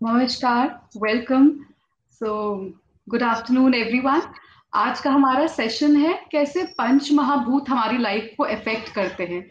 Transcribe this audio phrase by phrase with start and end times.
[0.00, 1.48] नमस्कार welcome
[2.10, 2.30] so
[3.08, 4.20] good afternoon everyone
[4.74, 9.42] आज का हमारा सेशन है कैसे पंच महाभूत हमारी लाइफ को इफ़ेक्ट करते हैं।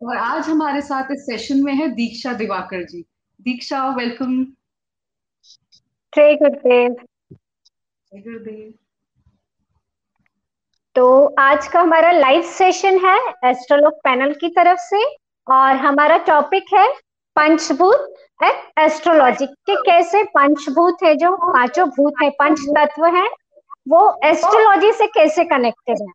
[0.00, 3.04] और आज हमारे साथ इस सेशन में है दीक्षा दिवाकर जी।
[3.40, 4.44] दीक्षा वेलकम
[6.12, 6.94] जय गुरुदेव।
[7.32, 8.72] जय गुरुदेव।
[10.94, 15.04] तो आज का हमारा लाइव सेशन है एस्ट्रोलॉग पैनल की तरफ़ से।
[15.46, 16.88] और हमारा टॉपिक है
[17.36, 18.50] पंचभूत। है?
[18.78, 23.28] एस्ट्रोलॉजी के कैसे पंचभूत है जो, पाँचों भूत है, पंच तत्व है,
[23.88, 26.12] वो एस्ट्रोलॉजी से कैसे कनेक्टेड है?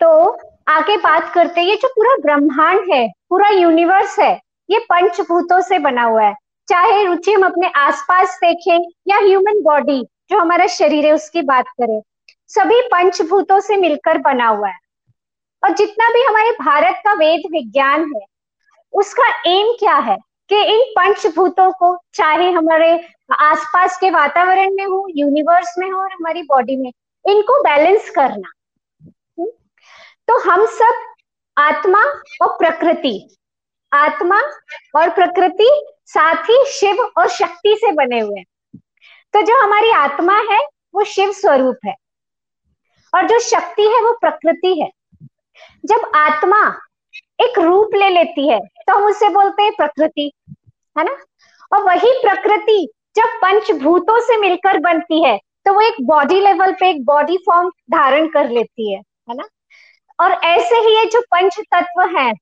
[0.00, 5.78] तो आगे बात करते ये जो पूरा ब्रह्मांड है, पूरा यूनिवर्स है, ये पंचभूतों से
[5.78, 6.34] बना हुआ है।
[6.68, 11.68] चाहे रुचि हम अपने आसपास देखें या ह्यूमन बॉडी जो हमारा शरीर है, उसकी बात
[11.68, 12.00] करें,
[12.48, 14.78] सभी पंचभूतों से मिलकर बना हुआ है।
[15.64, 18.29] और जितना भी हमारे भारत का वेद विज्ञान है
[18.92, 20.18] उसका एम क्या है?
[20.48, 26.12] कि इन पंचभूतों को, चाहे हमारे आसपास के वातावरण में हो यूनिवर्स में हो और
[26.12, 26.92] हमारी बॉडी में,
[27.26, 28.52] इनको बैलेंस करना।
[29.02, 29.46] हम्म?
[30.28, 31.14] तो हम सब
[31.58, 32.04] आत्मा
[32.42, 33.36] और प्रकृति,
[33.92, 34.40] आत्मा
[34.94, 38.78] और प्रकृति साथ ही शिव और शक्ति से बने हुए हैं।
[39.32, 40.58] तो जो हमारी आत्मा है,
[40.94, 41.94] वो शिव स्वरूप है।
[43.14, 44.90] और जो शक्ति है, वो प्रकृति है।
[45.84, 46.78] जब आत्मा
[47.40, 48.60] एक रूप ले लेती है
[48.90, 50.30] तो हम उसे बोलते हैं प्रकृति,
[50.96, 51.16] है ना?
[51.72, 56.88] और वही प्रकृति जब पंचभूतों से मिलकर बनती है तो वो एक बॉडी लेवल पे
[56.90, 59.44] एक बॉडी फॉर्म धारण कर लेती है है ना?
[60.18, 62.32] और ऐसे ही ये जो पंच तत्व है,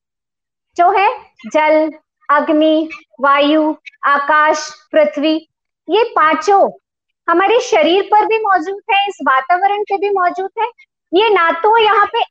[0.76, 1.08] जो है
[1.46, 1.90] जल,
[2.28, 2.88] अग्नि,
[3.20, 3.74] वायु,
[4.06, 5.34] आकाश, पृथ्वी,
[5.88, 6.70] ये पाँचों
[7.28, 10.68] हमारे शरीर पर भी मौजूद है, इस वातावरण पे भी मौजूद है।
[11.12, 12.24] ये ना तो यहाँ पे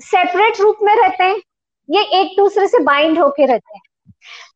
[0.00, 1.40] सेपरेट रूप में रहते हैं
[1.90, 3.82] ये एक दूसरे से बाइंड होके रहते हैं।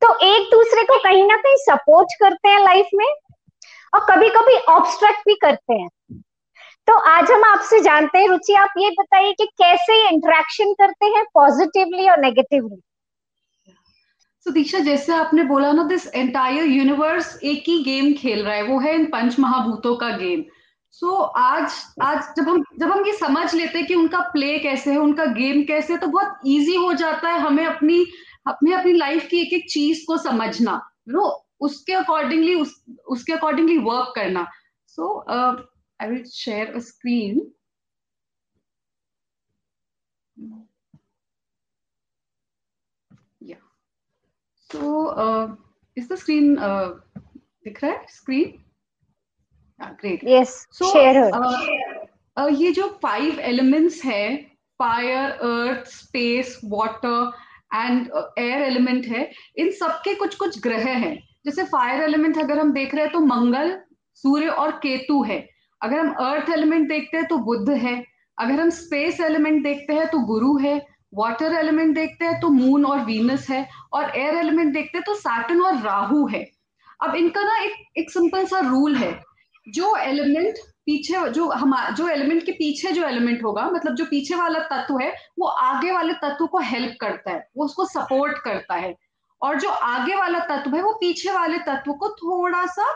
[0.02, 3.06] तो एक दूसरे को कहीं ना कहीं सपोर्ट करते हैं लाइफ में
[3.92, 5.88] और कभी कभी ऑब्स्ट्रक्ट भी करते हैं।
[6.88, 11.24] तो आज हम आपसे जानते हैं, रुचि, आप ये बताइए कि कैसे इंटरेक्शन करते हैं
[11.34, 12.80] पॉजिटिवली और नेगेटिवली
[14.46, 18.62] तो दीक्षा जैसे आपने बोला ना दिस एंटायर यूनिवर्स एक ही गेम खेल रहा है।
[18.62, 20.44] वो है इन पंच महाभूतों का गेम
[20.94, 21.72] सो so, आज
[22.02, 25.24] आज जब हम जब हम ये समझ लेते हैं कि उनका प्ले कैसे है उनका
[25.38, 27.98] गेम कैसे है तो बहुत इजी हो जाता है हमें अपनी
[28.46, 31.24] अपने अपनी लाइफ की एक एक चीज़ को समझना। नो
[31.60, 32.74] उसके अकॉर्डिंगली उस,
[33.08, 34.46] उसके अकॉर्डिंगली वर्क करना।
[34.88, 37.40] So I will share a screen
[43.42, 43.56] या
[44.70, 45.08] सो
[45.96, 48.06] इज़ द स्क्रीन दिख रहा है?
[48.10, 48.60] स्क्रीन
[50.00, 51.16] ग्रेट यस शेयर
[52.52, 54.36] ये जो फाइव एलिमेंट्स है
[54.80, 57.32] fire earth space water
[57.74, 58.08] and
[58.38, 61.14] air element है इन सबके कुछ कुछ ग्रह हैं।
[61.46, 63.76] जैसे फायर एलिमेंट अगर हम देख रहे हैं तो मंगल
[64.24, 65.38] सूर्य और केतु है।
[65.80, 68.02] अगर हम अर्थ एलिमेंट देखते हैं तो बुद्ध है।
[68.38, 70.76] अगर हम स्पेस एलिमेंट देखते हैं तो गुरु है।
[71.14, 75.14] वाटर एलिमेंट देखते हैं तो मून और वीनस है। और एयर एलिमेंट देखते हैं तो
[75.16, 76.44] सैटन और राहु है।
[77.00, 79.12] अब इनका ना एक एक सिंपल सा रूल है।
[79.68, 80.54] जो एलिमेंट
[80.86, 84.98] पीछे जो हम, जो एलिमेंट के पीछे जो एलिमेंट होगा मतलब जो पीछे वाला तत्व
[84.98, 88.94] है, वो आगे वाले तत्व को हेल्प करता है, वो उसको सपोर्ट करता है।
[89.42, 92.90] और जो आगे वाला तत्व है, वो पीछे वाले तत्व को थोड़ा सा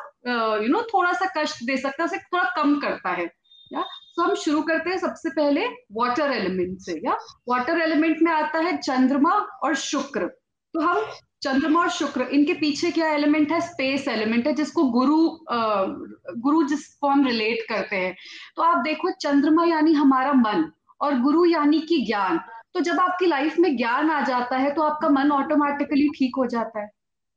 [0.63, 3.25] यू नो थोड़ा सा कष्ट दे सकता है, उसे थोड़ा कम करता है,
[3.73, 3.83] या?
[4.17, 7.17] तो हम शुरू करते हैं सबसे पहले वाटर एलिमेंट से, या?
[7.49, 10.27] वाटर एलिमेंट में आता है चंद्रमा और शुक्र।
[10.75, 11.07] तो हम
[11.43, 13.61] चंद्रमा और शुक्र इनके पीछे क्या एलिमेंट है?
[13.61, 15.85] स्पेस एलिमेंट है जिसको गुरु आ,
[16.37, 18.17] गुरु जिसको हम रिलेट करते हैं?
[18.57, 22.41] तो आप देखो चंद्रमा यानी हमारा मन और गुरु यानी कि ज्ञान।
[22.75, 26.47] तो जब आपकी लाइफ में ज्ञान आ जाता है तो आपका मन ऑटोमेटिकली ठीक हो
[26.47, 26.87] जाता है।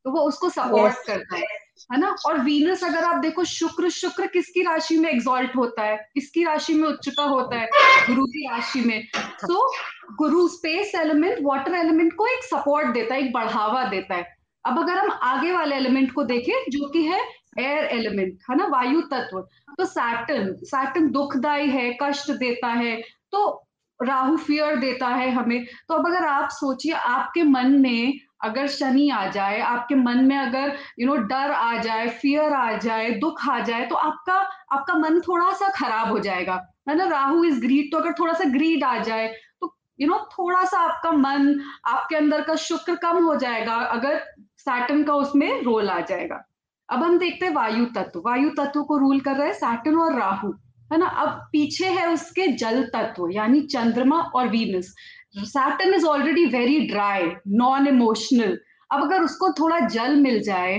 [0.06, 1.08] तो वो उसको सपोर्ट yes.
[1.08, 1.61] करता है।
[1.94, 2.16] है ना?
[2.26, 5.98] और वीनस अगर आप देखो शुक्र शुक्र किसकी राशि में एग्जॉल्ट होता है?
[6.14, 7.68] किसकी राशि में उच्चता होता है?
[8.08, 13.16] गुरु की राशि में। So so, Guru space element water element को एक सपोर्ट देता
[13.16, 14.26] है एक बढ़ावा देता है।
[14.66, 17.20] अब अगर हम आगे वाले एलिमेंट को देखें जो कि है
[17.60, 18.66] एयर एलिमेंट है ना?
[18.68, 19.40] वायु तत्व।
[19.78, 22.96] तो सैटन सैटन दुखदायी है कष्ट देता है
[23.32, 23.68] तो
[24.00, 29.10] राहु फियर देता है हमें। तो अब अगर आप सोचिए आपके मन में अगर शनि
[29.10, 33.48] आ जाए, आपके मन में अगर यू नो डर आ जाए फियर आ जाए, दुख
[33.50, 34.34] आ जाए तो आपका
[34.72, 36.60] आपका मन थोड़ा सा खराब हो जाएगा।
[36.90, 37.06] है ना?
[37.06, 39.28] राहु इज़ ग्रीड तो अगर थोड़ा सा ग्रीड आ जाए
[39.62, 44.24] तो यू नो थोड़ा सा आपका मन, आपके अंदर का शुक्र कम हो जाएगा, अगर
[44.58, 46.44] सैटन का उसमें रोल आ जाएगा।
[46.90, 50.20] अब हम देखते हैं वायु तत्व। वायु तत्व को रूल कर रहे हैं सैटन और
[50.20, 50.52] राहु।
[50.94, 51.06] है ना?
[51.06, 54.96] अब पीछे है उसके जल तत्व, यानी चंद्रमा और Venus
[55.36, 58.58] Saturn is already very dry non emotional
[58.92, 60.74] अब अगर उसको थोड़ा जल मिल जाए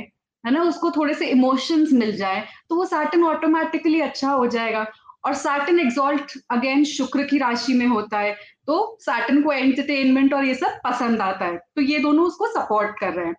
[0.45, 4.87] है ना उसको थोड़े से इमोशंस मिल जाए तो वो सैटन ऑटोमेटिकली अच्छा हो जाएगा।
[5.27, 8.33] और सैटन एग्जॉल्ट अगेन शुक्र की राशि में होता है
[8.67, 12.99] तो सैटन को एंटरटेनमेंट और ये सब पसंद आता है। तो ये दोनों उसको सपोर्ट
[13.01, 13.35] कर रहे हैं।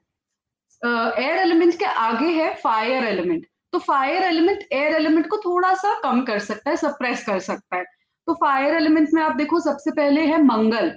[1.18, 5.74] एयर uh, एलिमेंट के आगे है फायर एलिमेंट तो फायर एलिमेंट एयर एलिमेंट को थोड़ा
[5.76, 7.84] सा कम कर सकता है सप्रेस कर सकता है।
[8.28, 10.92] तो फायर एलिमेंट में आप देखो सबसे पहले है मंगल।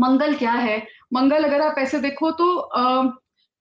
[0.00, 0.82] मंगल क्या है?
[1.14, 2.46] मंगल अगर आप ऐसे देखो तो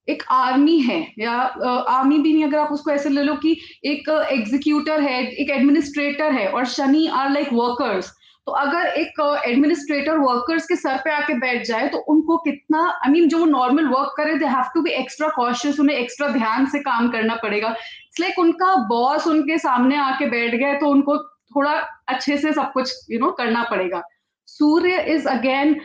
[0.07, 4.09] एक आर्मी है या आर्मी भी नहीं अगर आप उसको ऐसे ले लो कि एक
[4.31, 8.11] एग्जीक्यूटर है एक एडमिनिस्ट्रेटर है और शनि आर लाइक वर्कर्स
[8.47, 13.09] तो अगर एक एडमिनिस्ट्रेटर वर्कर्स के सर पे आके बैठ जाए तो उनको कितना आई
[13.09, 15.97] I मीन mean, जो वो नॉर्मल वर्क करे they have to be extra cautious उन्हें
[15.97, 20.73] एक्स्ट्रा ध्यान से काम करना पड़ेगा। इट्स लाइक उनका बॉस उनके सामने आके बैठ गए
[20.79, 21.17] तो उनको
[21.55, 21.71] थोड़ा
[22.07, 24.01] अच्छे से सब कुछ यू you नो know, करना पड़ेगा।
[24.47, 25.75] Surya is again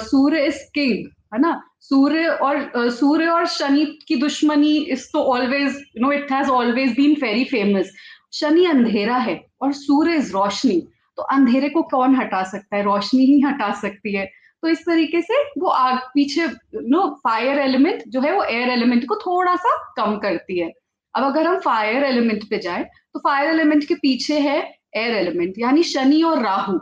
[0.00, 1.60] Surya is king है ना?
[1.80, 6.94] सूर्य और सूर्य और शनि की दुश्मनी इज़ तो always you know it has always
[6.96, 7.92] been very famous
[8.32, 10.80] Shani अंधेरा है और सूर्य इज़ रोशनी।
[11.18, 12.82] तो अंधेरे को कौन हटा सकता है?
[12.82, 14.28] रोशनी ही हटा सकती है।
[14.62, 19.06] तो इस तरीके से वो आग पीछे नो फायर एलिमेंट जो है वो एयर एलिमेंट
[19.08, 20.70] को थोड़ा सा कम करती है।
[21.14, 24.58] अब अगर हम फायर एलिमेंट पे जाए तो फायर एलिमेंट के पीछे है
[24.96, 26.78] एयर एलिमेंट यानी शनि और राहु।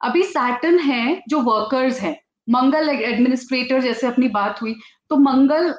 [0.00, 2.12] अभी सैटन है जो वर्कर्स है।
[2.48, 4.74] मंगल एडमिनिस्ट्रेटर जैसे अपनी बात हुई।
[5.10, 5.74] तो मंगल,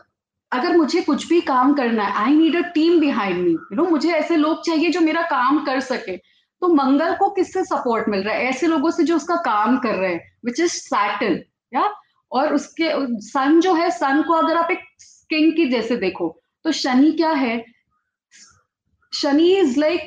[0.51, 3.85] अगर मुझे कुछ भी काम करना है I need a team behind me you know
[3.85, 8.23] मुझे ऐसे लोग चाहिए जो मेरा काम कर सके। तो मंगल को किससे सपोर्ट मिल
[8.23, 8.45] रहा है?
[8.45, 11.39] ऐसे लोगों से जो उसका काम कर रहे हैं विच इज़ सैटन
[11.73, 11.89] या?
[12.31, 14.79] और उसके सन जो है सन को अगर आप एक
[15.29, 16.27] किंग की जैसे देखो
[16.65, 17.63] तो शनि क्या है?
[19.13, 20.01] शनि इज़ लाइक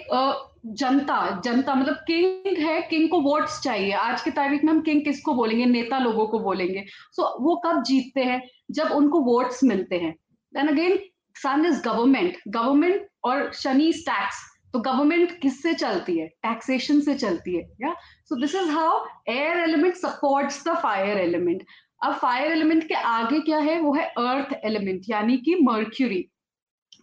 [0.67, 5.05] जनता जनता मतलब किंग है किंग को वोट्स चाहिए। आज की तारीख में हम किंग
[5.05, 5.65] किसको बोलेंगे?
[5.67, 8.43] नेता लोगों को बोलेंगे। सो so, वो कब जीतते हैं?
[8.71, 10.15] जब उनको वोट्स मिलते हैं।
[10.55, 10.99] Then again
[11.37, 14.43] sun is government government और शनि टैक्स
[14.73, 16.27] तो गवर्नमेंट किससे चलती है?
[16.27, 17.95] टैक्सेशन से चलती है या?
[18.29, 21.65] So this is how air element supports the fire element
[22.05, 23.81] अब फायर एलिमेंट के आगे क्या है?
[23.81, 26.29] वो है अर्थ एलिमेंट यानी कि मर्क्यूरी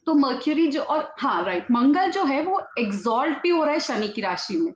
[0.08, 3.80] तो मर्क्यूरी जो, और हाँ राइट मंगल जो है वो एग्जॉल्ट भी हो रहा है
[3.80, 4.72] शनि की राशि में।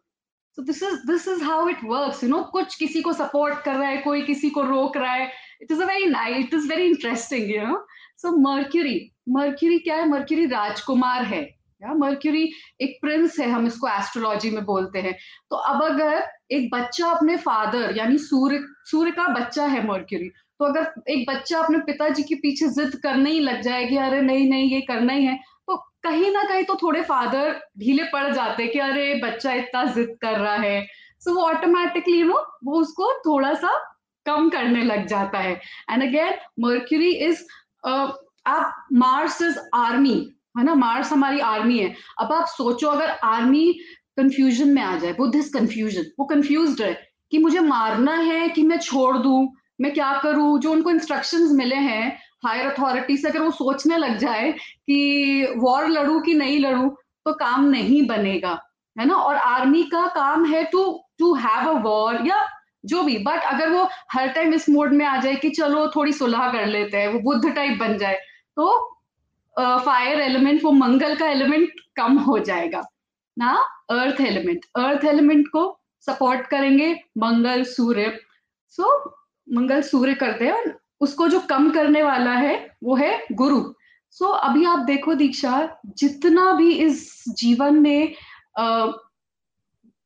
[0.58, 3.76] So this is this is how it works you know कुछ किसी को सपोर्ट कर
[3.76, 5.32] रहा है, कोई किसी को रोक रहा है।
[5.62, 7.86] It is a very nice it is very interesting you know
[8.22, 9.00] so Mercury
[9.30, 10.08] Mercury क्या है?
[10.10, 11.50] मर्क्यूरी राजकुमार है
[11.82, 12.44] मर्क्यूरी
[12.82, 15.14] एक प्रिंस है, हम इसको एस्ट्रोलॉजी में बोलते हैं।
[15.50, 18.60] तो अब अगर एक बच्चा अपने फादर यानी सूर्य
[18.92, 20.30] सूर्य का बच्चा है मर्क्यूरी
[20.64, 24.22] तो अगर एक बच्चा अपने पिताजी के पीछे जिद करने ही लग जाए कि अरे
[24.22, 25.36] नहीं नहीं ये करना ही है
[25.68, 30.16] तो कहीं ना कहीं तो थोड़े फादर ढीले पड़ जाते कि अरे बच्चा इतना जिद
[30.22, 30.86] कर रहा है।
[31.22, 33.72] सो so, वो ऑटोमेटिकली नो वो उसको थोड़ा सा
[34.26, 35.54] कम करने लग जाता है।
[35.90, 37.42] एंड अगेन मर्क्यूरी इज़
[38.48, 40.16] आप मार्स इज़ आर्मी
[40.58, 40.76] है ना?
[40.76, 43.72] मार्स हमारी आर्मी है। अब आप सोचो अगर आर्मी
[44.18, 46.94] कंफ्यूजन में आ जाए बुद्ध इज़ कंफ्यूजन वो कंफ्यूज है
[47.32, 49.54] कि मुझे मारना है कि मैं छोड़ दू?
[49.80, 50.60] मैं क्या करूँ?
[50.60, 55.88] जो उनको इंस्ट्रक्शंस मिले हैं हायर अथॉरिटी से अगर वो सोचने लग जाए कि वॉर
[55.90, 56.90] लड़ू कि नहीं लड़ू
[57.26, 58.60] तो काम नहीं बनेगा
[58.96, 59.16] है ना?
[59.16, 60.84] और आर्मी का काम है to
[61.20, 62.40] to have a war या
[62.86, 66.14] जो भी। बट अगर वो हर टाइम इस मोड में आ जाए कि चलो थोड़ी
[66.14, 68.16] सुलह कर लेते हैं वो बुद्ध टाइप बन जाए
[68.58, 68.90] तो
[69.56, 72.84] फायर एलिमेंट वो मंगल का एलिमेंट कम हो जाएगा
[73.38, 73.54] ना?
[73.92, 75.66] अर्थ एलिमेंट अर्थ एलिमेंट को
[76.08, 78.18] सपोर्ट करेंगे मंगल सूर्य।
[78.78, 79.12] सो so,
[79.48, 83.74] मंगल सूर्य करते हैं और उसको जो कम करने वाला है वो है गुरु।
[84.12, 88.14] सो so, अभी आप देखो दीक्षा जितना भी इस जीवन में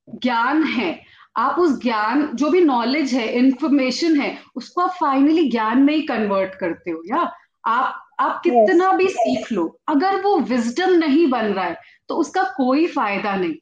[0.10, 1.03] ज्ञान है
[1.38, 6.01] आप उस ज्ञान जो भी नॉलेज है इंफॉर्मेशन है उसको आप फाइनली ज्ञान में ही
[6.01, 7.32] कन्वर्ट करते हो या?
[7.65, 8.98] आप आप कितना yes.
[8.98, 11.77] भी सीख लो अगर वो विजडम नहीं बन रहा है
[12.10, 13.56] तो उसका कोई फ़ायदा नहीं।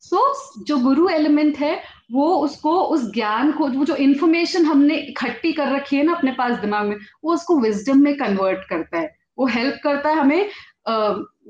[0.00, 4.96] सो so, जो गुरु एलिमेंट है वो उसको उस ज्ञान को वो जो इन्फॉर्मेशन हमने
[4.96, 8.98] इकट्ठी कर रखी है ना अपने पास दिमाग में वो उसको विजडम में कन्वर्ट करता
[8.98, 10.50] है। वो हेल्प करता है हमें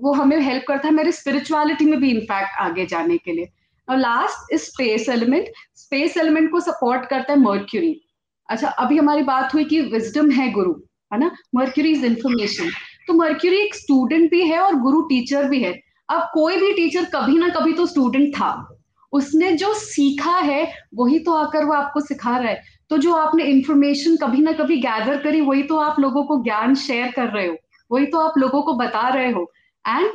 [0.03, 3.49] वो हमें हेल्प करता है मेरे स्पिरिचुअलिटी में भी इनफैक्ट आगे जाने के लिए।
[3.89, 8.01] और last is space element space element को सपोर्ट करता है मर्क्यूरी
[8.49, 10.73] अच्छा अभी हमारी बात हुई कि विजडम है गुरु
[11.13, 11.31] है ना?
[11.55, 12.71] मर्क्यूरी इज़ इंफॉर्मेशन
[13.07, 15.73] तो मर्क्यूरी एक स्टूडेंट भी है और गुरु टीचर भी है।
[16.09, 18.51] अब कोई भी टीचर कभी ना कभी तो स्टूडेंट था।
[19.13, 23.45] उसने जो सीखा है, वही तो आकर वो आपको सिखा रहा है। तो जो आपने
[23.45, 27.47] इंफॉर्मेशन कभी ना कभी गैदर करी, वही तो आप लोगों को ज्ञान शेयर कर रहे
[27.47, 27.57] हो।
[27.91, 29.51] वही तो आप लोगों को बता रहे हो।
[29.85, 30.11] एंड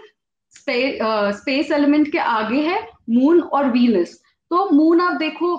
[0.53, 2.79] स्पेस एलिमेंट के आगे है
[3.09, 4.19] मून और वीनस
[4.51, 5.55] तो मून आप देखो,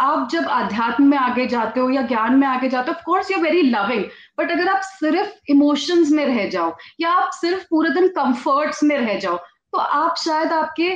[0.00, 3.30] आप जब अध्यात्म में आगे जाते हो या ज्ञान में आगे जाते हो of course
[3.30, 4.04] you very loving
[4.38, 8.96] but अगर आप सिर्फ़ इमोशंस में रह जाओ, या आप सिर्फ़ पूरे दिन कंफर्ट्स में
[8.98, 9.38] रह जाओ
[9.72, 10.92] तो आप शायद आपके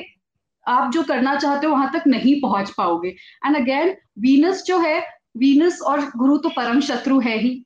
[0.67, 3.09] आप जो करना चाहते हो वहाँ तक नहीं पहुँच पाओगे।
[3.47, 4.99] एंड अगेन वीनस जो है
[5.37, 7.63] वीनस और गुरु तो परम शत्रु है ही।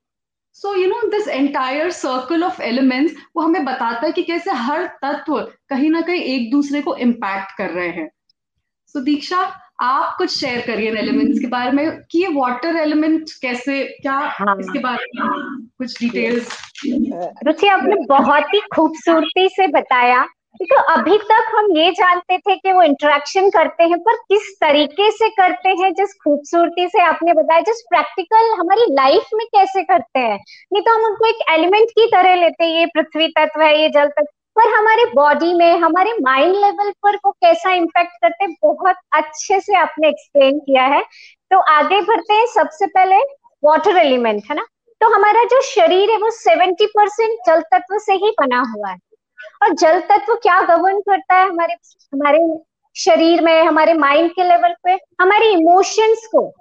[0.53, 4.87] So you know this entire circle of elements वो हमें बताता है कि कैसे हर
[5.03, 8.11] तत्व कहीं ना कहीं एक दूसरे को इम्पैक्ट कर रहे हैं।
[8.87, 9.39] सो so, दीक्षा
[9.83, 14.57] आप कुछ शेयर करिए एलिमेंट्स के बारे में। कि ये वाटर एलिमेंट कैसे क्या हाँ,
[14.61, 16.59] इसके बारे में कुछ डिटेल्स
[17.47, 22.73] रुचि आपने बहुत ही खूबसूरती से बताया। तो अभी तक हम ये जानते थे कि
[22.73, 27.61] वो इंटरेक्शन करते हैं, पर किस तरीके से करते हैं, जिस खूबसूरती से आपने बताया,
[27.61, 30.39] जिस प्रैक्टिकल हमारी लाइफ में कैसे करते हैं।
[30.73, 33.89] नहीं तो हम उनको एक एलिमेंट की तरह लेते हैं, ये पृथ्वी तत्व है, ये
[33.89, 38.55] जल तत्व, पर हमारे बॉडी में, हमारे माइंड लेवल पर वो कैसा इम्पेक्ट करते हैं,
[38.63, 41.03] बहुत अच्छे से आपने एक्सप्लेन किया है।
[41.51, 43.17] तो आगे बढ़ते हैं, सबसे पहले
[43.65, 44.67] वाटर एलिमेंट है ना?
[45.01, 49.10] तो हमारा जो शरीर है, वो सेवेंटी परसेंट जल तत्व से ही बना हुआ है।
[49.63, 51.75] और जल तत्व क्या गवर्न करता है हमारे
[52.13, 52.39] हमारे
[52.97, 54.99] शरीर में, हमारे माइंड के लेवल पे?
[55.21, 56.53] हमारे इमोशंस को,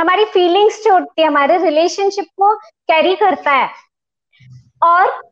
[0.00, 3.68] हमारी फीलिंग्स जो होती है, हमारे रिलेशनशिप को कैरी करता है।
[4.82, 5.22] और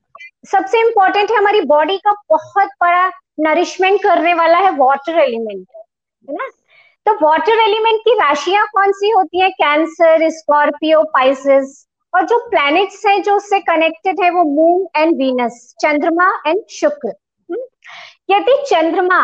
[0.52, 5.66] सबसे इंपॉर्टेंट है हमारी बॉडी का बहुत बड़ा नरिशमेंट करने वाला है वाटर एलिमेंट
[6.30, 6.48] है ना?
[7.06, 9.50] तो वाटर एलिमेंट की राशियाँ कौन सी होती है?
[9.50, 15.74] कैंसर स्कॉर्पियो पाइसिस और जो प्लैनेट्स हैं जो उससे कनेक्टेड है, वो moon and Venus
[15.80, 17.08] Chandrama and Shukra.
[17.08, 17.62] Hmm?
[18.30, 19.20] यदि चंद्रमा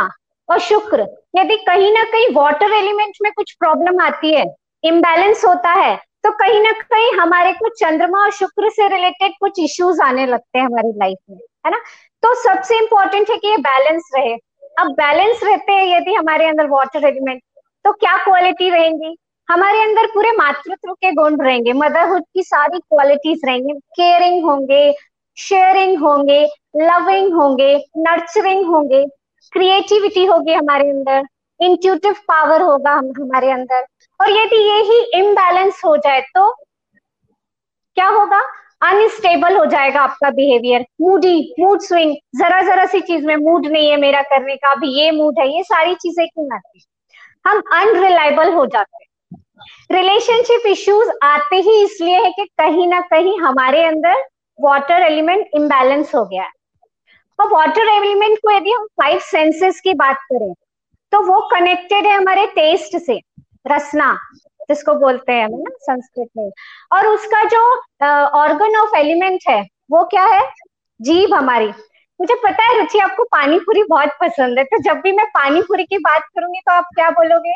[0.49, 4.45] और शुक्र, यदि कहीं ना कहीं वाटर एलिमेंट में कुछ प्रॉब्लम आती है
[4.85, 9.59] इम्बैलेंस होता है तो कहीं ना कहीं हमारे को चंद्रमा और शुक्र से रिलेटेड कुछ
[9.59, 11.79] इश्यूज़ आने लगते हैं हमारी लाइफ में, है ना?
[12.23, 14.35] तो सबसे इंपॉर्टेंट है कि ये बैलेंस रहे।
[14.79, 17.43] अब बैलेंस रहते हैं यदि हमारे अंदर वाटर एलिमेंट
[17.85, 19.17] तो क्या क्वालिटी रहेंगी?
[19.49, 24.93] हमारे अंदर पूरे मातृत्व के गुण रहेंगे मदरहुड की सारी क्वालिटीज रहेंगे केयरिंग होंगे
[25.39, 26.45] शेयरिंग होंगे
[26.77, 29.05] लविंग होंगे नर्चरिंग होंगे
[29.53, 31.27] क्रिएटिविटी होगी हमारे अंदर
[31.61, 33.85] इंट्यूटिव पावर होगा हम, हमारे अंदर।
[34.21, 36.51] और यदि ये ही इम्बैलेंस हो जाए तो
[37.97, 38.41] क्या होगा?
[38.83, 43.91] अनस्टेबल हो जाएगा आपका बिहेवियर मूडी मूड स्विंग जरा जरा सी चीज़ में मूड नहीं
[43.91, 46.85] है मेरा करने का, अभी ये मूड है, ये सारी चीज़ें क्यों आती
[47.47, 49.11] हम अनरिलायबल हो जाते हैं।
[49.91, 54.25] रिलेशनशिप इश्यूज़ आते ही इसलिए है कि कहीं ना कहीं हमारे अंदर
[54.59, 56.51] वाटर एलिमेंट इम्बैलेंस हो गया है।
[57.39, 60.53] और वाटर एलिमेंट को यदि हम फाइव सेंसेस की बात करें
[61.13, 63.19] तो वो कनेक्टेड है हमारे टेस्ट से,
[63.69, 64.13] रसना,
[64.69, 66.51] जिसको बोलते हैं ना, संस्कृत में।
[66.93, 67.61] और उसका जो
[68.35, 70.43] ऑर्गन ऑफ़ एलिमेंट है, वो क्या है?
[71.01, 71.67] जीव हमारी।
[72.21, 75.63] मुझे पता है रुचि, आपको पानी पूरी बहुत पसंद है तो जब भी मैं पानी
[75.63, 77.55] पूरी की बात करूँगी तो आप क्या बोलोगे?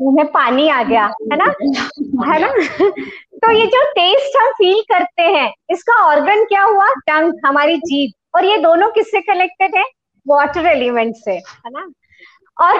[0.00, 1.44] मुँह में पानी आ गया है ना?
[2.32, 2.48] है ना?
[3.38, 6.88] तो ये जो टेस्ट हम फील करते हैं इसका ऑर्गन क्या हुआ?
[7.06, 9.84] टंग हमारी जीभ। और ये दोनों किससे कनेक्टेड है?
[10.26, 11.86] वाटर एलिमेंट से है ना?
[12.56, 12.76] और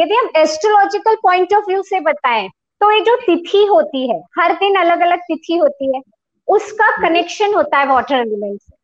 [0.00, 2.48] यदि हम एस्ट्रोलॉजिकल पॉइंट ऑफ़ व्यू से बताएँ
[2.80, 6.00] तो ये जो तिथि होती है हर दिन अलग अलग तिथि होती है
[6.48, 8.74] उसका कनेक्शन होता है वाटर एलिमेंट से।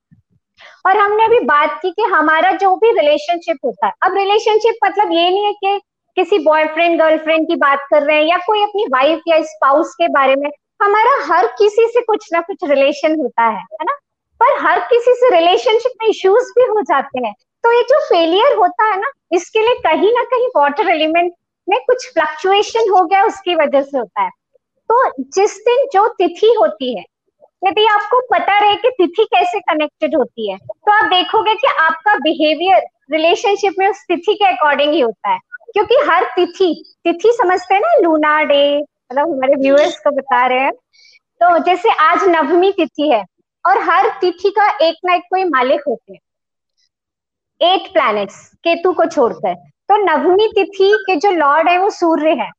[0.87, 5.13] और हमने अभी बात की कि हमारा जो भी रिलेशनशिप होता है अब रिलेशनशिप मतलब
[5.13, 5.81] ये नहीं है कि
[6.17, 10.09] किसी बॉयफ्रेंड गर्लफ्रेंड की बात कर रहे हैं या कोई अपनी वाइफ या स्पाउस के
[10.09, 10.51] बारे में,
[10.83, 13.93] हमारा हर किसी से कुछ ना कुछ रिलेशन होता है है ना?
[14.41, 17.33] पर हर किसी से रिलेशनशिप में इश्यूज़ भी हो जाते हैं।
[17.65, 21.33] तो ये जो फेलियर होता है ना, इसके लिए कहीं ना कहीं वाटर एलिमेंट
[21.69, 24.31] में कुछ फ्लक्चुएशन हो गया, उसकी वजह से होता है।
[24.91, 27.05] तो जिस दिन जो तिथि होती है,
[27.65, 32.15] यदि आपको पता रहे कि तिथि कैसे कनेक्टेड होती है तो आप देखोगे कि आपका
[32.15, 35.39] बिहेवियर रिलेशनशिप में उस तिथि के अकॉर्डिंग ही होता है।
[35.75, 40.61] क्योंकि हर तिथि तिथि समझते हैं ना लूना डे मतलब हमारे व्यूअर्स को बता रहे
[40.61, 40.73] हैं।
[41.41, 43.25] तो जैसे आज नवमी तिथि है,
[43.65, 46.21] और हर तिथि का एक ना एक कोई मालिक होते हैं।
[47.61, 49.55] एट प्लैनेट्स केतु को छोड़कर।
[49.89, 52.51] तो नवमी तिथि के जो लॉर्ड है, वो सूर्य है।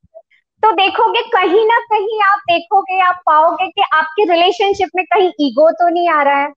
[0.62, 5.70] तो देखोगे, कहीं ना कहीं आप देखोगे, आप पाओगे कि आपके रिलेशनशिप में कहीं ईगो
[5.70, 6.48] तो नहीं आ रहा है।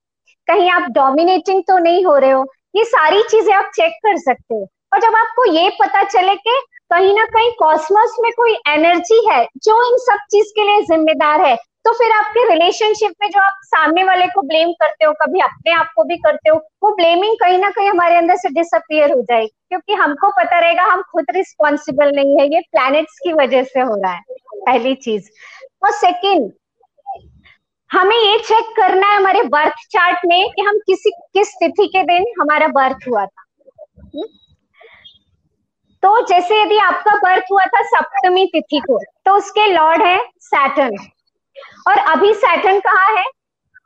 [0.48, 2.46] कहीं आप डोमिनेटिंग तो नहीं हो रहे हो।
[2.76, 6.60] ये सारी चीज़ें आप चेक कर सकते हो। और जब आपको ये पता चले कि
[6.90, 11.40] कहीं ना कहीं कॉस्मोस में कोई एनर्जी है, जो इन सब चीज़ के लिए जिम्मेदार
[11.40, 15.40] है तो फिर आपके रिलेशनशिप में जो आप सामने वाले को ब्लेम करते हो, कभी
[15.40, 19.12] अपने आप को भी करते हो, वो ब्लेमिंग कहीं ना कहीं हमारे अंदर से डिसअपियर
[19.12, 23.62] हो जाएगी, क्योंकि हमको पता रहेगा हम खुद रिस्पॉन्सिबल नहीं है, ये प्लैनेट्स की वजह
[23.64, 24.22] से हो रहा है,
[24.56, 25.30] पहली चीज़।
[25.84, 26.50] और सेकेंड
[27.90, 32.02] हमें ये चेक करना है हमारे बर्थ चार्ट में कि हम किसी, किस तिथि के
[32.04, 33.44] दिन हमारा बर्थ हुआ था।
[36.02, 40.96] तो जैसे यदि आपका बर्थ हुआ था सप्तमी तिथि को तो उसके लॉर्ड है सैटर्न
[41.88, 43.24] और अभी सैटर्न कहाँ है?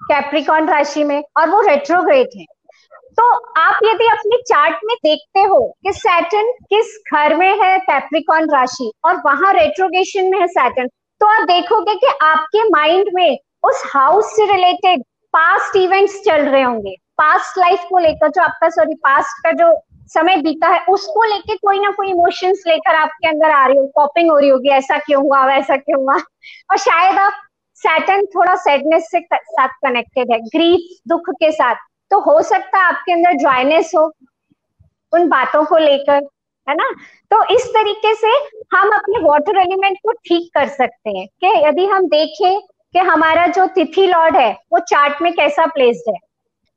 [0.03, 2.45] कैप्रिकॉन राशि में, और वो रेट्रोग्रेड है।
[3.19, 3.29] तो
[3.61, 8.91] आप यदि अपने चार्ट में देखते हो कि सैटर्न किस घर में है कैप्रिकॉन राशि,
[9.05, 10.89] और वहाँ रेट्रोगेशन में है सैटर्न
[11.21, 15.03] तो आप देखोगे कि आपके माइंड में उस हाउस से रिलेटेड
[15.35, 19.73] पास्ट इवेंट्स चल रहे होंगे। पास्ट लाइफ को लेकर जो आपका सॉरी पास्ट का जो
[20.15, 23.87] समय बीता है, उसको लेके कोई ना कोई इमोशंस लेकर आपके अंदर आ रही हो
[23.95, 26.17] कॉपिंग हो रही होगी, ऐसा क्यों हुआ, वैसा क्यों हुआ?
[26.71, 27.33] और शायद आप
[27.83, 31.77] सैटन थोड़ा सैडनेस से साथ कनेक्टेड है ग्रीफ दुख के साथ।
[32.11, 34.05] तो हो सकता है आपके अंदर ड्राइनेस हो
[35.13, 36.27] उन बातों को लेकर,
[36.67, 36.89] है ना?
[37.31, 38.29] तो इस तरीके से
[38.77, 43.47] हम अपने वाटर एलिमेंट को ठीक कर सकते हैं, कि यदि हम देखें कि हमारा
[43.47, 46.19] जो तिथि लॉर्ड है, वो चार्ट में कैसा प्लेस्ड है।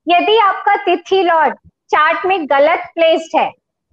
[0.07, 1.57] यदि आपका तिथि लॉर्ड
[1.89, 3.51] चार्ट में गलत प्लेस्ड है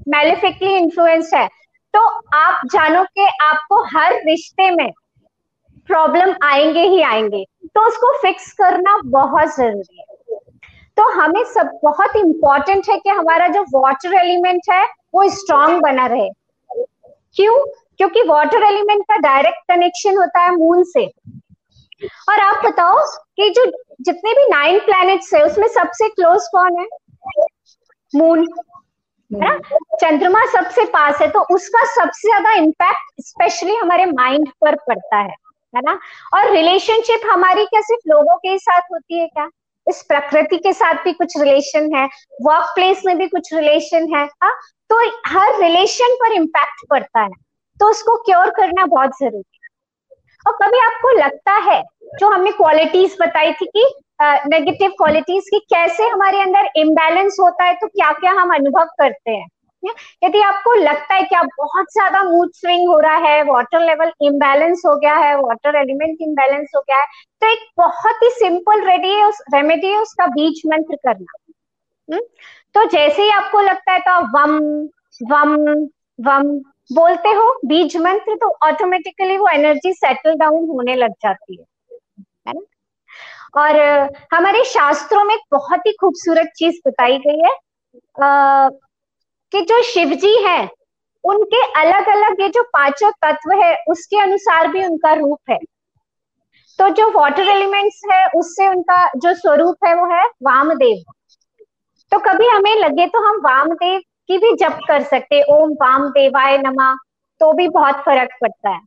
[0.08, 1.48] मेलिफिकली इन्फ्लुएंस है
[1.94, 2.00] तो
[2.34, 4.92] आप जानो कि आपको हर रिश्ते में
[5.86, 10.04] प्रॉब्लम आएँगे ही आएँगे तो उसको फिक्स करना बहुत ज़रूरी है।
[10.96, 16.06] तो हमें सब, बहुत इंपॉर्टेंट है कि हमारा जो वाटर एलिमेंट है, वो स्ट्रांग बना
[16.06, 16.30] रहे।
[17.36, 17.58] क्यों?
[17.98, 21.06] क्योंकि वाटर एलिमेंट का डायरेक्ट कनेक्शन होता है मून से।
[22.28, 23.00] और आप बताओ
[23.36, 23.66] कि जो
[24.00, 26.86] जितने भी नाइन प्लैनेट्स है, उसमें सबसे क्लोज कौन है?
[28.12, 28.46] मून
[29.30, 29.56] है ना?
[29.96, 35.34] चंद्रमा सबसे पास है तो उसका सबसे ज़्यादा इम्पैक्ट स्पेशली हमारे माइंड पर पड़ता है
[35.74, 35.98] है ना?
[36.34, 39.48] और रिलेशनशिप हमारी क्या सिर्फ़ लोगों के साथ होती है क्या?
[39.86, 42.04] इस प्रकृति के साथ भी कुछ रिलेशन है
[42.42, 44.50] वर्क प्लेस में भी कुछ रिलेशन है हा?
[44.90, 47.30] तो हर रिलेशन पर इम्पैक्ट पड़ता है
[47.80, 49.70] तो उसको क्योर करना बहुत ज़रूरी है।
[50.46, 51.82] और कभी आपको लगता है
[52.20, 53.84] जो हमने क्वालिटीज बताई थी कि
[54.48, 59.30] नेगेटिव क्वालिटीज की कैसे हमारे अंदर इम्बैलेंस होता है तो क्या क्या हम अनुभव करते
[59.30, 59.46] हैं
[60.24, 64.12] यदि आपको लगता है कि आप बहुत ज़्यादा मूड स्विंग हो रहा है वाटर लेवल
[64.22, 67.06] इम्बैलेंस हो गया है वाटर एलिमेंट इम्बैलेंस हो गया है
[67.42, 71.36] तो एक बहुत ही सिंपल रेडी है उस रेमेडी है उसका बीज मंत्र करना
[72.08, 72.20] हुँ?
[72.74, 74.58] तो जैसे ही आपको लगता है तो आप वम
[75.32, 75.56] वम
[76.18, 76.58] वम
[76.94, 81.64] बोलते हो, बीज मंत्र तो ऑटोमेटिकली वो एनर्जी सेटल डाउन होने लग जाती है
[82.48, 82.60] है ना
[83.54, 83.80] और
[84.34, 87.52] हमारे शास्त्रों में बहुत ही खूबसूरत चीज़ बताई गई है
[88.18, 88.68] आ,
[89.52, 90.60] कि जो शिव जी है
[91.24, 95.58] उनके अलग अलग ये जो पाँचों तत्व है उसके अनुसार भी उनका रूप है।
[96.78, 101.02] तो जो वाटर एलिमेंट्स है उससे उनका जो स्वरूप है वो है वामदेव।
[102.12, 106.58] तो कभी हमें लगे तो हम वामदेव की भी जप कर सकते ओम वाम देवाय
[106.58, 106.94] नमा
[107.40, 108.80] तो भी बहुत फ़र्क पड़ता है।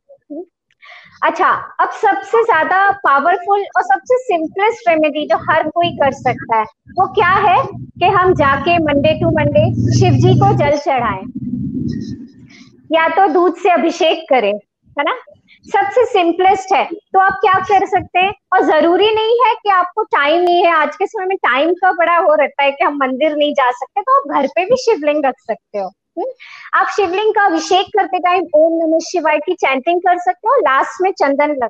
[1.22, 1.48] अच्छा
[1.80, 6.64] अब सबसे ज़्यादा पावरफुल और सबसे सिंपलेस्ट रेमेडी जो हर कोई कर सकता है,
[6.98, 7.56] वो क्या है
[8.00, 9.64] कि हम जाके Monday to Monday
[9.98, 11.24] Shiv ji को जल चढ़ाएँ।
[12.90, 14.52] या तो दूध से अभिषेक करें,
[14.96, 15.16] है ना?
[15.66, 18.32] सबसे सिंपलेस्ट है। तो आप क्या कर सकते हैं?
[18.52, 21.92] और ज़रूरी नहीं है कि आपको टाइम नहीं है। आज के समय में टाइम का
[21.94, 24.76] बड़ा हो रहता है कि हम मंदिर नहीं जा सकते तो आप घर पे भी
[24.76, 30.00] शिवलिंग रख सकते हो। आप शिवलिंग का अभिषेक करते टाइम ओम नमः शिवाय की चैंटिंग
[30.00, 31.68] कर सकते हो लास्ट में चंदन लग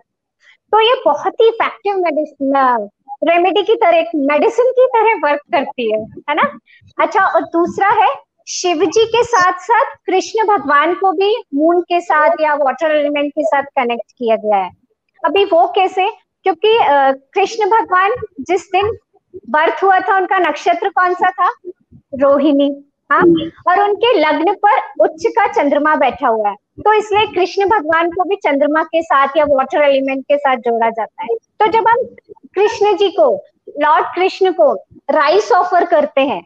[0.72, 2.88] तो ये बहुत ही इफ़ेक्टिव मेडिसिन
[3.24, 6.48] रेमेडी की तरह मेडिसिन की तरह वर्क करती है है ना?
[6.98, 8.08] अच्छा और दूसरा है
[8.48, 13.30] शिव जी के साथ साथ कृष्ण भगवान को भी मून के साथ या वाटर एलिमेंट
[13.30, 14.70] के साथ कनेक्ट किया गया है।
[15.22, 16.08] अभी वो कैसे,
[16.44, 16.78] क्योंकि
[17.34, 18.96] कृष्ण भगवान जिस दिन
[19.50, 21.50] बर्थ हुआ था, उनका नक्षत्र कौन सा था?
[22.14, 22.70] रोहिणी।
[23.10, 23.22] हाँ
[23.68, 28.24] और उनके लग्न पर उच्च का चंद्रमा बैठा हुआ है। तो इसलिए कृष्ण भगवान को
[28.28, 32.04] भी चंद्रमा के साथ या वाटर एलिमेंट के साथ जोड़ा जाता है। तो जब हम
[32.54, 33.30] कृष्ण जी को
[33.80, 34.72] लॉर्ड कृष्ण को
[35.10, 36.42] राइस ऑफ़र करते हैं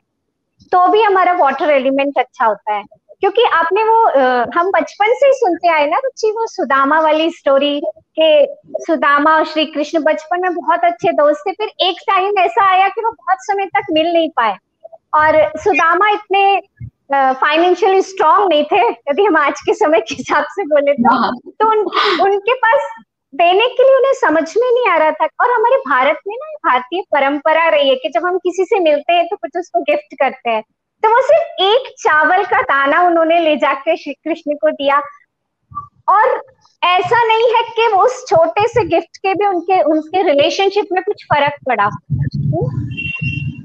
[0.73, 2.85] तो भी हमारा वाटर एलिमेंट अच्छा होता है।
[3.20, 4.05] क्योंकि आपने वो
[4.51, 7.81] हम बचपन से ही सुनते आए ना, रुचि, वो सुदामा वाली स्टोरी
[8.18, 8.44] के,
[8.85, 12.88] सुदामा और श्री कृष्ण बचपन में बहुत अच्छे दोस्त थे। फिर एक टाइम ऐसा आया
[12.88, 14.57] कि वो बहुत समय तक मिल नहीं पाए।
[15.14, 16.61] और सुदामा इतने
[17.14, 21.33] फाइनेंशियली स्ट्रांग नहीं थे यदि हम आज के समय के हिसाब से बोले तो, हाँ।
[21.46, 21.79] तो उन,
[22.20, 22.90] उनके पास
[23.35, 26.70] देने के लिए उन्हें समझ में नहीं आ रहा था। और हमारे भारत में ना
[26.70, 30.14] भारतीय परंपरा रही है कि जब हम किसी से मिलते हैं तो कुछ उसको गिफ्ट
[30.14, 30.62] करते हैं।
[31.03, 35.03] तो वो सिर्फ़ एक चावल का दाना उन्होंने ले जाके श्री कृष्ण को दिया।
[36.09, 36.42] और
[36.83, 41.03] ऐसा नहीं है कि वो उस छोटे से गिफ्ट के भी उनके उनके रिलेशनशिप में
[41.03, 41.88] कुछ फ़र्क पड़ा।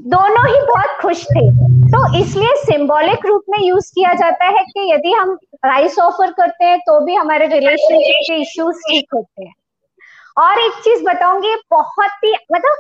[0.05, 1.49] दोनों ही बहुत खुश थे।
[1.87, 6.65] तो इसलिए सिंबॉलिक रूप में यूज़ किया जाता है कि यदि हम राइस ऑफ़र करते
[6.65, 9.53] हैं तो भी हमारे रिलेशनशिप के इश्यूज़ ठीक होते हैं।
[10.37, 12.77] और एक चीज़ बताऊँगी, बहुत ही मतलब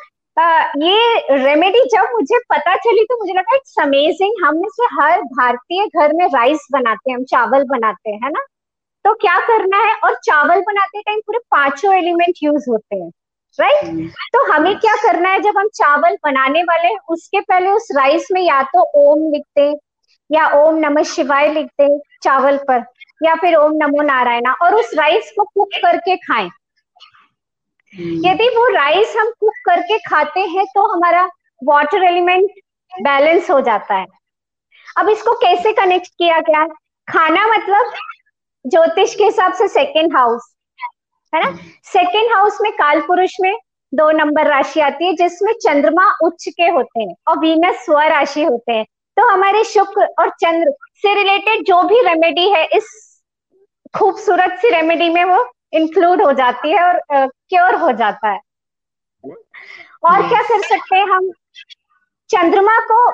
[0.83, 5.21] ये रेमेडी जब मुझे पता चली तो मुझे लगा इट्स अमेजिंग हम में से हर
[5.21, 8.45] भारतीय घर में राइस बनाते हैं, हम चावल बनाते हैं, है ना?
[9.05, 9.95] तो क्या करना है?
[9.95, 13.09] और चावल बनाते टाइम पूरे पाँचों एलिमेंट यूज़ होते हैं।
[13.59, 14.09] Right right?
[14.33, 18.27] तो हमें क्या करना है जब हम चावल बनाने वाले हैं उसके पहले उस राइस
[18.31, 19.79] में या तो ओम लिखते
[20.31, 21.87] या ओम नमः शिवाय लिखते
[22.23, 22.83] चावल पर
[23.23, 26.49] या फिर ओम नमो नारायणा और उस राइस को कुक करके खाएँ।
[27.93, 31.29] हम्म। यदि वो राइस हम कुक करके खाते हैं तो हमारा
[31.63, 32.49] वाटर एलिमेंट
[33.01, 34.05] बैलेंस हो जाता है।
[34.97, 36.65] अब इसको कैसे कनेक्ट किया गया?
[37.07, 37.93] खाना मतलब
[38.65, 40.54] ज्योतिष के हिसाब से सेकेंड हाउस
[41.35, 41.57] है ना?
[41.83, 43.53] सेकेंड हाउस में काल पुरुष में
[43.93, 48.43] दो नंबर राशि आती है जिसमें चंद्रमा उच्च के होते हैं और वीनस स्व राशि
[48.43, 48.85] होते हैं।
[49.17, 52.87] तो हमारे शुक्र और चंद्र से रिलेटेड जो भी रेमेडी है इस
[53.97, 58.39] खूबसूरत सी रेमेडी में वो इंक्लूड हो जाती है और क्योर uh, हो जाता है।
[60.03, 61.29] और क्या कर सकते हैं हम?
[62.29, 63.13] चंद्रमा को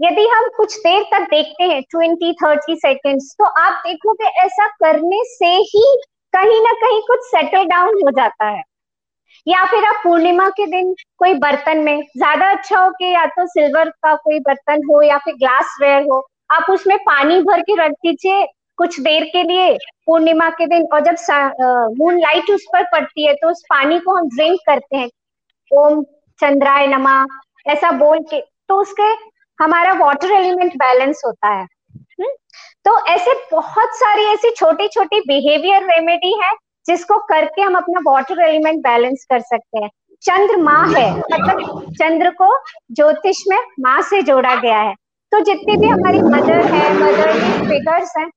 [0.00, 5.22] यदि हम कुछ देर तक देखते हैं ट्वेंटी थर्टी सेकेंड्स तो आप देखोगे ऐसा करने
[5.24, 5.84] से ही
[6.34, 8.62] कहीं ना कहीं कुछ सेटल डाउन हो जाता है।
[9.46, 13.46] या फिर आप पूर्णिमा के दिन कोई बर्तन में ज़्यादा अच्छा हो कि या तो
[13.48, 17.74] सिल्वर का कोई बर्तन हो या फिर ग्लास वेयर हो, आप उसमें पानी भर के
[17.76, 18.46] रख दीजिए
[18.78, 23.34] कुछ देर के लिए पूर्णिमा के दिन और जब मून लाइट उस पर पड़ती है
[23.34, 25.08] तो उस पानी को हम ड्रिंक करते हैं।
[25.70, 26.02] ओम
[26.40, 27.24] चंद्राय नमा,
[27.66, 29.12] ऐसा बोल के तो उसके
[29.58, 31.66] हमारा वाटर एलिमेंट बैलेंस होता है।
[32.18, 32.30] हम्म?
[32.84, 36.52] तो ऐसे बहुत सारी ऐसी छोटी छोटी बिहेवियर रेमेडी है,
[36.86, 39.90] जिसको करके हम अपना वाटर एलिमेंट बैलेंस कर सकते हैं
[40.22, 42.56] चंद्र माँ है मतलब चंद्र को
[42.92, 44.94] ज्योतिष में माँ से जोड़ा गया है
[45.32, 48.30] तो जितनी भी हमारी मदर है मदरली फिगर्स हैं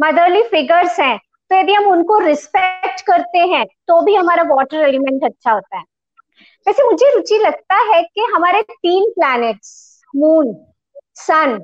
[0.00, 1.18] मदरली फिगर्स हैं
[1.50, 5.84] तो यदि हम उनको रिस्पेक्ट करते हैं तो भी हमारा वाटर एलिमेंट अच्छा होता है
[6.66, 9.70] वैसे मुझे रुचि लगता है कि हमारे तीन प्लैनेट्स
[10.16, 10.54] मून
[11.14, 11.58] सन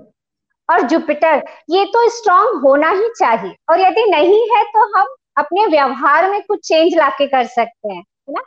[0.73, 5.67] और जुपिटर ये तो स्ट्रांग होना ही चाहिए। और यदि नहीं है तो हम अपने
[5.67, 8.43] व्यवहार में कुछ चेंज लाके कर सकते हैं, है ना?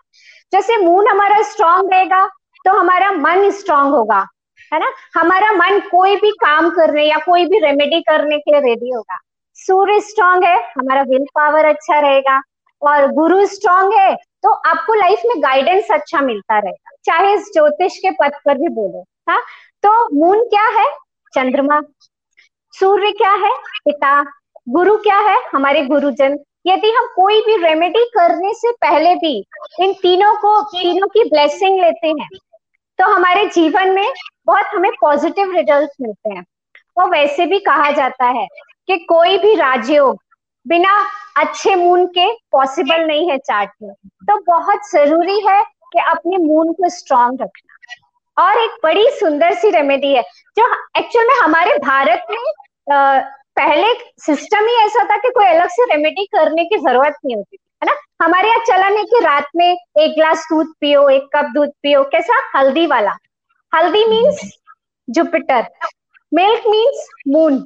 [0.53, 2.25] जैसे मून हमारा स्ट्रांग रहेगा
[2.65, 4.25] तो हमारा मन स्ट्रांग होगा,
[4.71, 4.91] है ना?
[5.15, 9.19] हमारा मन कोई भी काम करने या कोई भी रेमेडी करने के लिए रेडी होगा।
[9.57, 12.41] सूर्य स्ट्रांग है, हमारा विल पावर अच्छा रहेगा।
[12.81, 17.97] और गुरु स्ट्रांग है तो आपको लाइफ में गाइडेंस अच्छा मिलता रहेगा। चाहे इस ज्योतिष
[17.97, 19.41] के पद पर भी बोलो हाँ?
[19.83, 20.85] तो मून क्या है?
[21.33, 21.79] चंद्रमा।
[22.75, 23.51] सूर्य क्या है?
[23.85, 24.21] पिता।
[24.69, 25.37] गुरु क्या है?
[25.53, 29.37] हमारे गुरुजन। यदि हम कोई भी रेमेडी करने से पहले भी
[29.79, 32.27] इन तीनों को, तीनों की ब्लेसिंग लेते हैं
[32.99, 34.13] तो हमारे जीवन में
[34.47, 36.43] बहुत हमें पॉजिटिव रिज़ल्ट मिलते हैं।
[36.97, 38.47] और वैसे भी कहा जाता है
[38.87, 40.19] कि कोई भी राजयोग
[40.65, 40.93] बिना
[41.37, 46.71] अच्छे मून के पॉसिबल नहीं है चार्ट में। तो बहुत ज़रूरी है कि अपने मून
[46.73, 47.71] को स्ट्रांग रखना।
[48.37, 50.21] और एक बड़ी सुंदर सी रेमेडी है,
[50.57, 50.65] जो
[50.97, 52.37] एक्चुअल में हमारे भारत में
[52.87, 57.57] पहले सिस्टम ही ऐसा था कि कोई अलग से रेमेडी करने की ज़रूरत नहीं होती
[57.83, 57.95] है ना?
[58.21, 62.03] हमारे यहाँ चलन है कि रात में एक ग्लास दूध पियो, एक कप दूध पियो,
[62.05, 62.41] कैसा?
[62.55, 63.15] हल्दी वाला।
[63.73, 64.41] हल्दी means
[65.07, 65.65] Jupiter
[66.31, 67.57] milk means moon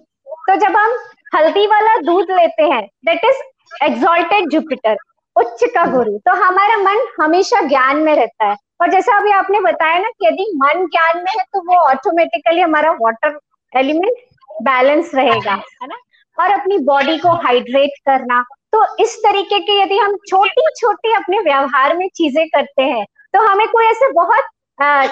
[0.47, 0.97] तो जब हम
[1.36, 4.97] हल्दी वाला दूध लेते हैं दैट इज़ एक्सॉल्टेड जुपिटर
[5.36, 9.60] उच्च का गुरु। तो हमारा मन हमेशा ज्ञान में रहता है। और जैसा अभी आपने
[9.62, 13.39] बताया ना कि यदि मन ज्ञान में है तो वो ऑटोमेटिकली हमारा वाटर
[13.73, 14.17] एलिमेंट
[14.49, 15.95] बैलेंस रहेगा है ना?
[16.38, 21.39] और अपनी बॉडी को हाइड्रेट करना। तो इस तरीके के यदि हम छोटी छोटी अपने
[21.39, 24.43] व्यवहार में चीज़ें करते हैं तो हमें कोई ऐसे बहुत
[24.79, 25.07] आ,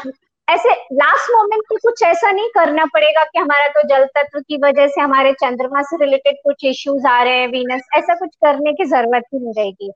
[0.47, 4.57] ऐसे लास्ट मोमेंट पे कुछ ऐसा नहीं करना पड़ेगा कि हमारा तो जल तत्व की
[4.57, 8.73] वजह से हमारे चंद्रमा से रिलेटेड कुछ इश्यूज़ आ रहे हैं वीनस ऐसा कुछ करने
[8.73, 9.91] की ज़रूरत ही नहीं रहेगी।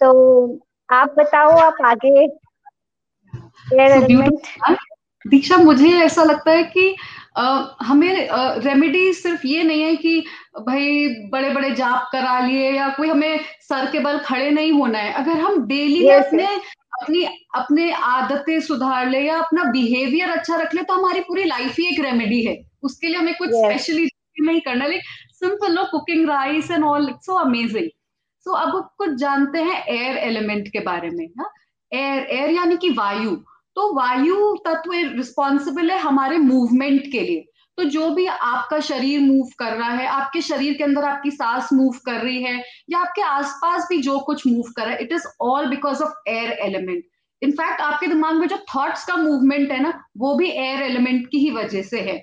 [0.00, 2.26] तो आप बताओ आप आगे
[5.26, 6.96] दीक्षा मुझे ऐसा लगता है कि
[7.36, 8.28] हमें
[8.64, 10.18] रेमेडी सिर्फ़ ये नहीं है कि
[10.58, 14.98] भाई बड़े बड़े जाप करा लिए या कोई हमें सर के बल खड़े नहीं होना
[14.98, 20.56] है। अगर हम डेली yes, अपने अपनी अपने आदतें सुधार ले या अपना बिहेवियर अच्छा
[20.56, 24.04] रख ले तो हमारी पूरी लाइफ ही एक रेमेडी है। उसके लिए हमें कुछ स्पेशली
[24.04, 24.46] yes.
[24.46, 25.00] नहीं करना लेकिन
[25.34, 27.88] simple low cooking rice and all so amazing
[28.46, 31.50] so अब कुछ जानते हैं एयर एलिमेंट के बारे में ना
[31.92, 33.36] एयर एयर यानी कि वायु।
[33.76, 37.44] तो वायु तत्व रिस्पॉन्सिबल है हमारे मूवमेंट के लिए।
[37.78, 41.68] तो जो भी आपका शरीर मूव कर रहा है, आपके शरीर के अंदर आपकी सांस
[41.72, 45.12] मूव कर रही है, या आपके आसपास भी जो कुछ मूव कर रहा है it
[45.12, 47.04] is all because of air element
[47.42, 51.38] in fact आपके दिमाग में जो थॉट्स का मूवमेंट है ना, वो भी एयर एलिमेंट की
[51.38, 52.16] ही वजह से है।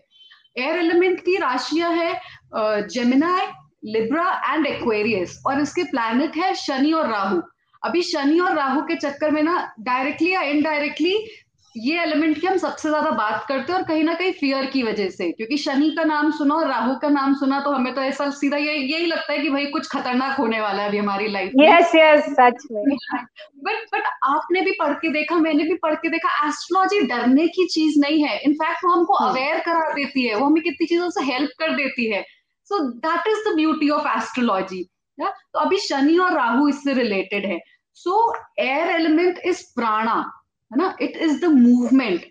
[0.58, 3.48] एयर एलिमेंट की राशियाँ है जेमिनाई
[3.86, 7.42] लिब्रा एंड एक्वेरियस और इसके प्लैनेट है शनि और राहु।
[7.82, 11.14] अभी शनि और राहु के चक्कर में ना डायरेक्टली या इनडायरेक्टली
[11.78, 14.84] ये एलिमेंट की हम सबसे ज़्यादा बात करते हैं और कहीं ना कहीं फियर की
[14.84, 18.02] वजह से। क्योंकि शनि का नाम सुना और राहु का नाम सुना तो हमें तो
[18.02, 21.28] ऐसा सीधा ये यही लगता है कि भाई कुछ खतरनाक होने वाला है अभी हमारी
[21.28, 22.98] लाइफ में। यस यस सच में।
[23.64, 27.68] बट बट आपने भी पढ़ के देखा मैंने भी पढ़ के देखा एस्ट्रोलॉजी डरने की
[27.68, 29.66] चीज़ नहीं है। इनफैक्ट वो हमको अवेयर hmm.
[29.66, 32.26] करा देती है। वो हमें कितनी चीज़ों से हेल्प कर देती है।
[32.64, 37.60] So that is the beauty of astrology तो अभी शनि और राहु इससे रिलेटेड है।
[37.94, 40.43] सो एयर एलिमेंट इज़ प्राणा
[40.74, 40.96] है ना?
[41.02, 42.26] It is the movement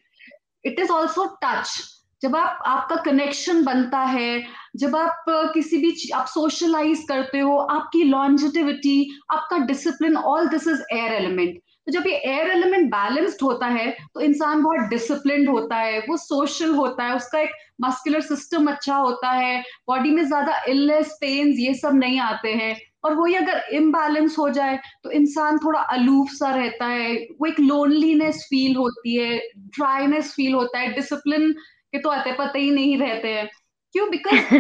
[0.65, 1.81] it is also touch
[2.23, 4.43] जब आप, आपका कनेक्शन बनता है,
[4.77, 5.25] जब आप
[5.55, 11.61] किसी भी आप सोशलाइज करते हो, आपकी लॉन्जिटिविटी आपका discipline all this is air element
[11.87, 16.17] तो जब ये एयर एलिमेंट बैलेंस्ड होता है तो इंसान बहुत डिसिप्लिन होता है, वो
[16.17, 17.51] सोशल होता है, उसका एक
[17.81, 22.77] मस्कुलर सिस्टम अच्छा होता है बॉडी में ज़्यादा इलनेस पेन्स ये सब नहीं आते हैं।
[23.05, 27.61] और वही अगर इम्बैलेंस हो जाए तो इंसान थोड़ा अलूफ सा रहता है वो एक
[27.61, 32.97] लोनलीनेस फील होती है ड्राइनेस फील होता है डिसिप्लिन के तो आते पता ही नहीं
[32.99, 33.49] रहते हैं।
[33.95, 34.11] क्यों?
[34.11, 34.55] बिकॉज़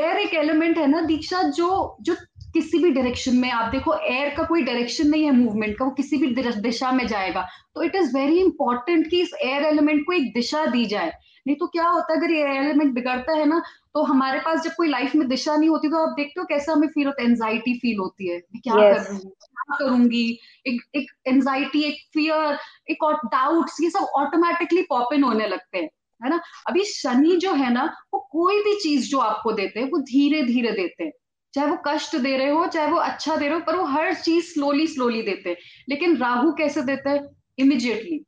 [0.00, 2.14] एयर एक एलिमेंट है ना दीक्षा जो जो
[2.54, 5.90] किसी भी डायरेक्शन में आप देखो एयर का कोई डायरेक्शन नहीं है मूवमेंट का वो
[5.90, 6.26] किसी भी
[6.60, 10.66] दिशा में जाएगा। तो इट इज़ वेरी इंपॉर्टेंट कि इस एयर एलिमेंट को एक दिशा
[10.66, 11.12] दी जाए।
[11.46, 13.62] नहीं तो क्या होता है अगर ये एलिमेंट बिगड़ता है ना
[13.94, 16.72] तो हमारे पास जब कोई लाइफ में दिशा नहीं होती तो आप देखते हो कैसा
[16.72, 18.94] हमें फील होता है एंजाइटी फील होती है। क्या yes.
[18.94, 20.38] कर रही क्या करूँगी?
[20.66, 22.58] एक एक एंजाइटी एक फियर
[22.90, 25.88] एक और डाउट्स ये सब ऑटोमेटिकली पॉप इन होने लगते हैं
[26.20, 26.40] है ना?
[26.68, 30.42] अभी शनि जो है ना वो कोई भी चीज़ जो आपको देते हैं वो धीरे
[30.42, 31.12] धीरे देते हैं।
[31.54, 34.14] चाहे वो कष्ट दे रहे हो चाहे वो अच्छा दे रहे हो पर वो हर
[34.14, 35.56] चीज़ स्लोली स्लोली देते हैं।
[35.88, 37.24] लेकिन राहु कैसे देते हैं?
[37.58, 38.24] Immediately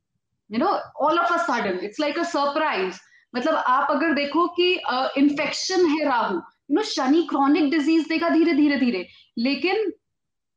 [0.51, 0.69] you know
[1.07, 3.01] all of a sudden it's like a surprise
[3.35, 4.73] मतलब आप अगर देखो कि
[5.21, 9.07] इन्फेक्शन uh, है Rahu you know Shani chronic disease देगा धीरे धीरे धीरे।
[9.39, 9.93] लेकिन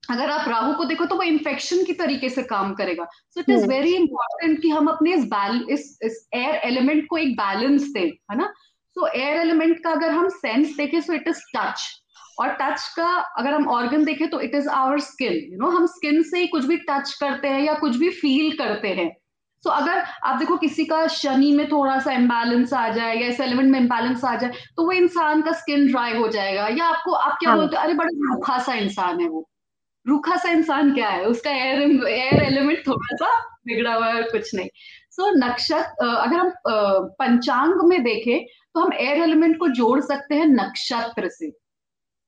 [0.04, 3.50] अगर आप राहु को देखो तो वो इन्फेक्शन की तरीके से काम करेगा। So it
[3.50, 7.88] is very important कि हम अपने इस बैल इस, इस एयर एलिमेंट को एक बैलेंस
[7.94, 8.52] दें है ना?
[8.96, 11.90] सो एयर एलिमेंट का अगर हम सेंस देखें सो इट इज़ टच
[12.40, 13.08] और टच का
[13.40, 16.48] अगर हम ऑर्गन देखें तो it is our skin you know हम स्किन से ही
[16.48, 19.10] कुछ भी टच करते हैं या कुछ भी फील करते हैं।
[19.64, 23.28] सो so, अगर आप देखो किसी का शनि में थोड़ा सा इम्बैलेंस आ जाए या
[23.28, 26.86] इस एलिमेंट में इम्बैलेंस आ जाए तो वो इंसान का स्किन ड्राई हो जाएगा। या
[26.86, 27.58] आपको आप क्या हाँ.
[27.58, 29.48] बोलते हो अरे बड़ा रूखा सा इंसान है वो।
[30.06, 31.26] रूखा सा इंसान क्या है?
[31.26, 33.30] उसका एयर एयर एलिमेंट थोड़ा सा
[33.66, 34.70] बिगड़ा हुआ है कुछ नहीं।
[35.12, 36.52] सो so, नक्षत्र अगर हम
[37.20, 38.46] पंचांग में देखें
[38.76, 41.52] तो हम एयर एलिमेंट को जोड़ सकते हैं नक्षत्र से।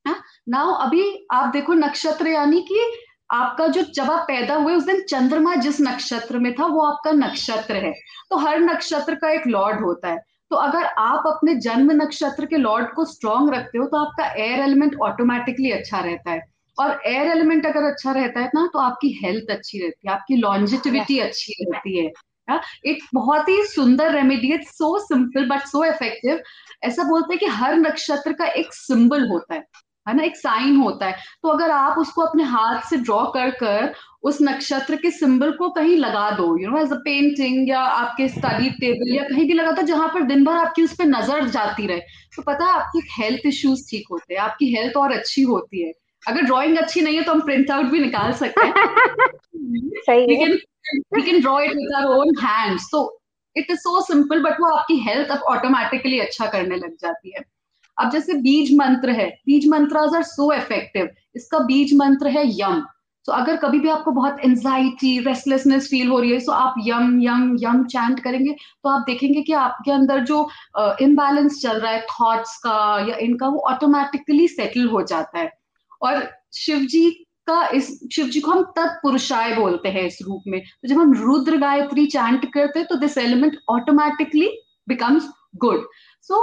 [0.05, 0.87] नाउ हाँ?
[0.87, 2.79] अभी आप देखो नक्षत्र यानी कि
[3.31, 7.11] आपका जो जब आप पैदा हुए उस दिन चंद्रमा जिस नक्षत्र में था वो आपका
[7.11, 7.93] नक्षत्र है।
[8.29, 10.17] तो हर नक्षत्र का एक लॉर्ड होता है।
[10.49, 14.59] तो अगर आप अपने जन्म नक्षत्र के लॉर्ड को स्ट्रॉन्ग रखते हो तो आपका एयर
[14.59, 16.41] एलिमेंट ऑटोमेटिकली अच्छा रहता है।
[16.79, 20.35] और एयर एलिमेंट अगर अच्छा रहता है ना तो आपकी हेल्थ अच्छी रहती है आपकी
[20.35, 22.05] लॉन्जिटिविटी अच्छी रहती है।
[22.49, 22.61] या?
[22.85, 26.41] एक बहुत ही सुंदर remedy so simple but so effective
[26.83, 29.63] ऐसा बोलते हैं कि हर नक्षत्र का एक सिंबल होता है।
[30.07, 33.49] है ना एक साइन होता है। तो अगर आप उसको अपने हाथ से ड्रॉ कर
[33.59, 37.79] कर उस नक्षत्र के सिंबल को कहीं लगा दो you know as a painting या
[37.79, 41.05] आपके स्टडी टेबल या कहीं भी लगा दो जहाँ पर दिन भर आपकी उस पर
[41.07, 41.99] नज़र जाती रहे।
[42.35, 45.91] तो पता है आपकी हेल्थ इश्यूज़ ठीक होते हैं आपकी हेल्थ और अच्छी होती है।
[46.23, 48.73] अगर ड्रॉइंग अच्छी नहीं है तो हम प्रिंट आउट भी निकाल सकते हैं।
[50.27, 53.01] We can draw it with our own hands so
[53.55, 57.43] it is so simple but वो आपकी हेल्थ अब ऑटोमेटिकली अच्छा करने लग जाती है।
[57.97, 62.83] अब जैसे बीज मंत्र है बीज मंत्र आर सो इफ़ेक्टिव इसका बीज मंत्र है यम।
[63.25, 66.75] तो so, अगर कभी भी आपको बहुत एंजाइटी रेस्टलेसनेस फील हो रही है तो आप
[66.85, 70.47] यम यम यम चैंट करेंगे तो आप देखेंगे कि आपके अंदर जो
[71.01, 75.51] इम्बैलेंस uh, चल रहा है थॉट्स का या इनका वो ऑटोमेटिकली सेटल हो जाता है।
[76.01, 77.09] और शिव जी
[77.47, 81.13] का इस शिव जी को हम तत्पुरुषाय बोलते हैं इस रूप में। तो जब हम
[81.13, 84.49] रुद्र गायत्री चैंट करते हैं तो this element automatically
[84.87, 85.87] becomes good
[86.21, 86.41] so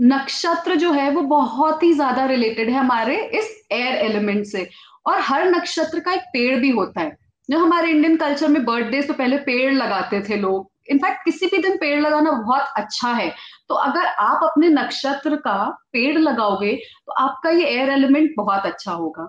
[0.00, 4.68] नक्षत्र जो है वो बहुत ही ज़्यादा रिलेटेड है हमारे इस एयर एलिमेंट से।
[5.06, 7.16] और हर नक्षत्र का एक पेड़ भी होता है।
[7.48, 11.58] जो हमारे इंडियन कल्चर में बर्थडे तो पहले पेड़ लगाते थे लोग। इनफैक्ट किसी भी
[11.58, 13.28] दिन पेड़ लगाना बहुत अच्छा है।
[13.68, 15.56] तो अगर आप अपने नक्षत्र का
[15.92, 19.28] पेड़ लगाओगे तो आपका ये एयर एलिमेंट बहुत अच्छा होगा।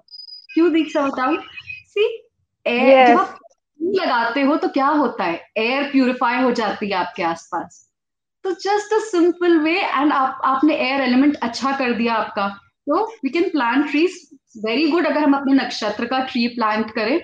[0.49, 1.35] क्यों दीक्षा बताऊ?
[1.35, 2.05] See
[2.65, 3.07] air yes.
[3.07, 3.37] जब आप
[3.79, 5.41] लगाते हो तो क्या होता है?
[5.57, 7.86] एयर प्यूरिफाई हो जाती है आपके आसपास।
[8.47, 12.47] तो just a simple way and आप, आपने एयर एलिमेंट अच्छा कर दिया आपका।
[12.87, 14.29] तो we can plant trees
[14.65, 17.19] very good अगर हम अपने नक्षत्र का ट्री प्लांट करें।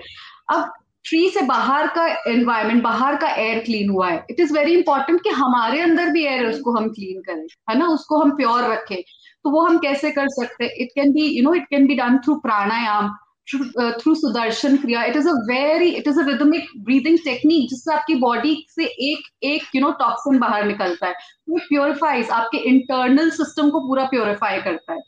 [0.50, 0.72] अब
[1.04, 5.22] ट्री से बाहर का एनवायरमेंट बाहर का एयर क्लीन हुआ है। इट इज़ वेरी इंपॉर्टेंट
[5.22, 7.86] कि हमारे अंदर भी एयर उसको हम क्लीन करें, है ना?
[7.86, 9.02] उसको हम प्योर रखें।
[9.44, 10.72] तो वो हम कैसे कर सकते हैं?
[10.76, 13.14] It can be you know it can be done through pranayama.
[13.48, 18.14] Through Sudarshan Kriya it is a very it is a rhythmic breathing technique जिससे आपकी
[18.14, 21.14] बॉडी से एक एक यू नो टॉक्सिन बाहर निकलता है।
[21.48, 25.00] वो प्योरिफाइज आपके इंटरनल सिस्टम को पूरा प्योरिफाई करता है।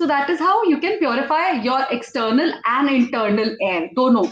[0.00, 4.24] So that is how you can purify your external and internal air दोनों।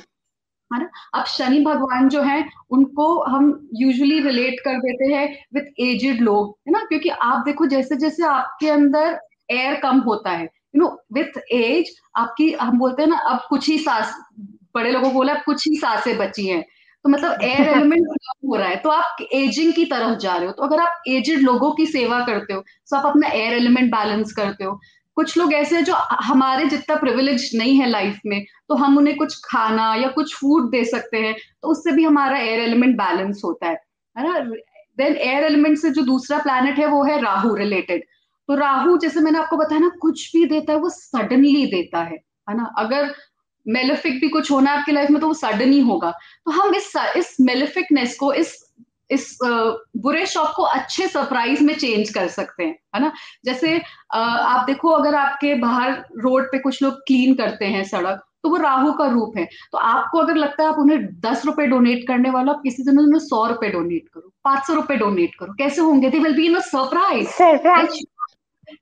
[0.70, 0.88] है ना?
[1.14, 6.56] अब शनि भगवान जो है, उनको हम यूजुअली रिलेट कर देते हैं विथ एजेड लोग,
[6.68, 6.78] है ना?
[6.78, 9.18] क्योंकि आप देखो जैसे जैसे आपके अंदर
[9.50, 13.68] एयर कम होता है यू नो विथ एज आपकी हम बोलते हैं ना अब कुछ
[13.68, 14.14] ही सांस
[14.74, 16.62] बड़े लोगों को बोला कुछ ही साँसें बची हैं।
[17.04, 18.06] तो मतलब एयर एलिमेंट
[18.44, 21.38] हो रहा है। तो आप एजिंग की तरफ़ जा रहे हो। तो अगर आप एजेड
[21.38, 24.80] लोगों की सेवा करते हो तो आप अपना एयर एलिमेंट बैलेंस करते हो।
[25.14, 29.16] कुछ लोग ऐसे हैं जो हमारे जितना प्रिविलेज नहीं है लाइफ में तो हम उन्हें
[29.16, 33.42] कुछ खाना या कुछ फ़ूड दे सकते हैं तो उससे भी हमारा एयर एलिमेंट बैलेंस
[33.44, 33.74] होता है।
[34.18, 34.38] है ना?
[34.98, 38.04] देन एयर एलिमेंट से जो दूसरा प्लैनेट है वो है राहु रिलेटेड
[38.50, 42.16] तो राहु जैसे मैंने आपको बताया ना कुछ भी देता है वो सडनली देता है
[42.50, 42.64] है ना?
[42.78, 43.12] अगर
[43.66, 46.10] मेलिफिक भी कुछ होना है आपकी लाइफ में तो वो सडन ही होगा।
[46.46, 48.54] तो हम इस इस मेलिफिकनेस को इस
[49.10, 53.12] इस बुरे शौक को अच्छे सरप्राइज़ में चेंज कर सकते हैं है ना?
[53.44, 53.80] जैसे
[54.14, 58.56] आप देखो अगर आपके बाहर रोड पे कुछ लोग क्लीन करते हैं सड़क तो वो
[58.56, 62.30] राहु का रूप है। तो आपको अगर लगता है आप उन्हें दस रुपए डोनेट करने
[62.30, 65.80] वाला आप किसी दिन उन्हें सौ रुपए डोनेट करो पाँच सौ रुपए डोनेट करो। कैसे
[65.80, 66.10] होंगे?
[66.10, 67.28] They will be in a surprise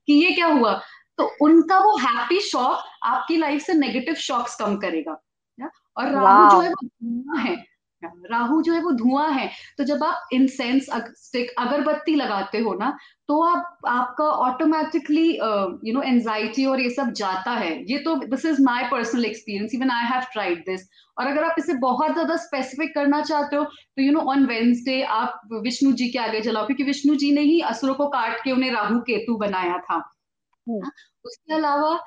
[0.07, 0.81] कि ये क्या हुआ?
[1.19, 5.23] तो उनका वो हैप्पी शॉक आपकी लाइफ से नेगेटिव शॉक्स कम करेगा।
[5.97, 10.29] और राहु जो है वो है। राहु जो है वो धुआँ है तो जब आप
[10.33, 10.87] इंसेंस
[11.19, 12.97] स्टिक अगरबत्ती लगाते हो ना
[13.29, 18.45] तो आप आपका ऑटोमेटिकली यू नो एंजाइटी और ये सब जाता है। ये तो this
[18.47, 22.37] is my personal experience even I have tried this और अगर आप इसे बहुत ज़्यादा
[22.37, 26.67] स्पेसिफिक करना चाहते हो तो यू नो ऑन वेंसडे आप विष्णु जी के आगे जलाओ
[26.67, 29.95] क्योंकि विष्णु जी ने ही असुरों को काट के उन्हें राहु केतु बनाया था।
[30.67, 30.93] हम्म। हाँ,
[31.25, 31.99] उसके अलावा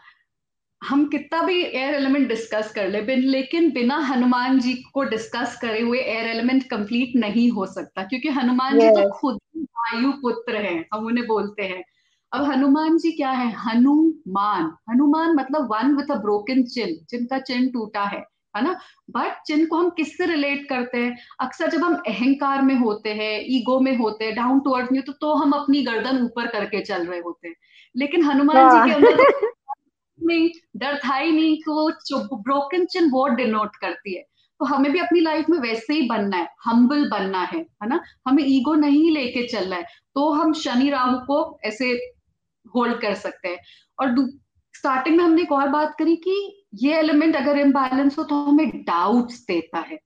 [0.84, 5.60] हम कितना भी एयर एलिमेंट डिस्कस कर ले बिन लेकिन बिना हनुमान जी को डिस्कस
[5.62, 8.82] करे हुए एयर एलिमेंट कंप्लीट नहीं हो सकता क्योंकि हनुमान yes.
[8.82, 11.84] जी तो खुद वायु पुत्र हैं हम उन्हें बोलते हैं।
[12.34, 13.52] अब हनुमान जी क्या है?
[13.52, 18.24] हनुमान। हनुमान मतलब one with a broken chin जिनका चिन टूटा है
[18.58, 18.80] है ना?
[19.10, 21.18] बट चिन को हम किससे रिलेट करते हैं?
[21.40, 25.02] अक्सर जब हम अहंकार में होते हैं ईगो में होते हैं डाउन टू अर्थ में
[25.02, 27.56] तो, तो हम अपनी गर्दन ऊपर करके चल रहे होते हैं।
[27.96, 29.52] लेकिन हनुमान जी के अंदर
[30.24, 34.24] नहीं डर था ही नहीं तो ब्रोकन चिन वो डिनोट करती है।
[34.60, 38.00] तो हमें भी अपनी लाइफ में वैसे ही बनना है हम्बल बनना है है ना?
[38.28, 39.84] हमें ईगो नहीं लेके चलना है
[40.16, 41.92] तो हम शनि राहु को ऐसे
[42.76, 43.60] होल्ड कर सकते हैं।
[44.00, 44.16] और
[44.74, 46.36] स्टार्टिंग में हमने एक और बात करी कि
[46.84, 49.98] ये एलिमेंट अगर इम्बैलेंस हो तो हमें डाउट्स देता है।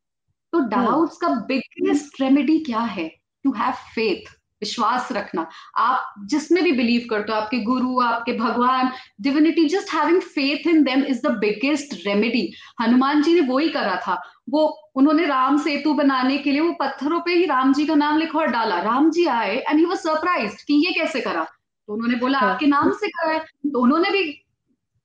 [0.54, 3.08] तो डाउट्स हम्म। का बिगेस्ट रेमेडी क्या है?
[3.46, 8.92] टू हैव फेथ विश्वास रखना। आप जिसमें भी बिलीव करते हो आपके गुरु आपके भगवान
[9.22, 13.70] divinity just having faith in them is the biggest remedy Hanuman ji ने वो ही
[13.70, 17.86] करा था। वो उन्होंने राम सेतु बनाने के लिए वो पत्थरों पे ही राम जी
[17.86, 21.22] का नाम लिखा और डाला। राम जी आए एंड ही वाज सरप्राइज्ड कि ये कैसे
[21.22, 21.44] करा।
[21.88, 24.24] तो उन्होंने बोला हाँ। आपके नाम से करा है। तो उन्होंने भी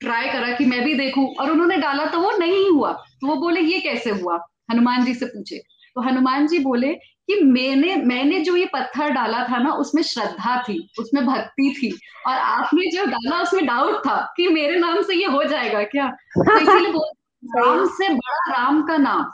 [0.00, 3.36] ट्राई करा कि मैं भी देखूँ और उन्होंने डाला तो वो नहीं हुआ। तो वो
[3.36, 4.38] बोले ये कैसे हुआ?
[4.70, 5.58] हनुमान जी से पूछे।
[5.94, 6.98] तो हनुमान जी बोले
[7.30, 11.90] कि मैंने मैंने जो ये पत्थर डाला था ना उसमें श्रद्धा थी उसमें भक्ति थी।
[12.26, 16.08] और आपने जो डाला उसमें डाउट था कि मेरे नाम से ये हो जाएगा क्या?
[16.38, 16.92] तो इसीलिए
[17.56, 19.24] राम से बड़ा राम का नाम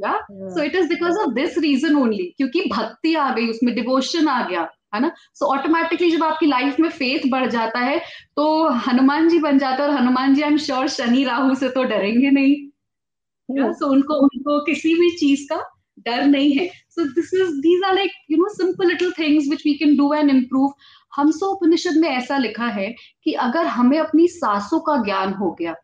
[0.00, 0.26] या?
[0.32, 4.48] So it is because of this reason only क्योंकि भक्ति आ गई उसमें डिवोशन आ
[4.48, 5.12] गया है ना?
[5.34, 7.98] सो so, ऑटोमेटिकली जब आपकी लाइफ में फेथ बढ़ जाता है
[8.36, 11.68] तो हनुमान जी बन जाता है और Hanuman ji I am sure Shani Rahu से
[11.68, 16.66] तो डरेंगे नहीं। सो yeah, so उनको उनको किसी भी चीज़ का डर नहीं है।
[16.66, 20.14] So this is these are like you know simple little things which we can do
[20.14, 20.74] and improve
[21.16, 25.74] हमसो Upanishad में ऐसा लिखा है कि अगर हमें अपनी सांसों का ज्ञान हो गया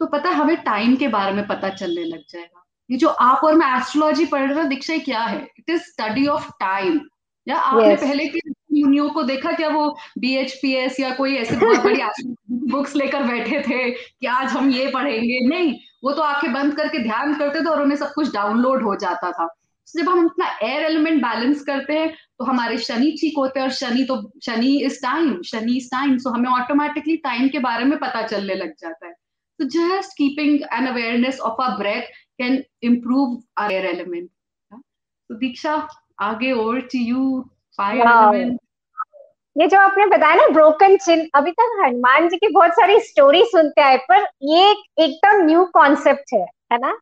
[0.00, 3.44] तो पता है हमें टाइम के बारे में पता चलने लग जाएगा। ये जो आप
[3.44, 5.48] और मैं एस्ट्रोलॉजी पढ़ रहे दीक्षा क्या है?
[5.58, 7.00] It is study of time
[7.48, 8.00] या आपने yes.
[8.00, 8.40] पहले की
[8.72, 12.00] मुनियों को देखा क्या वो बीएचपीएस या कोई ऐसे बहुत बड़ी
[12.70, 15.48] बुक्स लेकर बैठे थे कि आज हम ये पढ़ेंगे?
[15.48, 15.74] नहीं।
[16.04, 19.30] वो तो आँखें बंद करके ध्यान करते थे और उन्हें सब कुछ डाउनलोड हो जाता
[19.32, 23.60] था। तो जब हम अपना एयर एलिमेंट बैलेंस करते हैं तो हमारे शनि ठीक होते
[23.60, 27.58] हैं और शनि तो Shani is time Shani is time so हमें ऑटोमेटिकली टाइम के
[27.58, 29.12] बारे में पता चलने लग जाता है।
[29.58, 34.28] तो just keeping an awareness of a breath can improve our air element
[35.30, 35.74] तो दीक्षा
[36.22, 37.40] आगे over to you
[37.78, 38.60] fire element
[39.56, 43.42] ये जो आपने बताया ना ब्रोकन चिन अभी तक हनुमान जी की बहुत सारी स्टोरी
[43.46, 44.70] सुनते आए, पर ये
[45.04, 46.40] एकदम न्यू कॉन्सेप्ट है
[46.72, 46.96] है ना?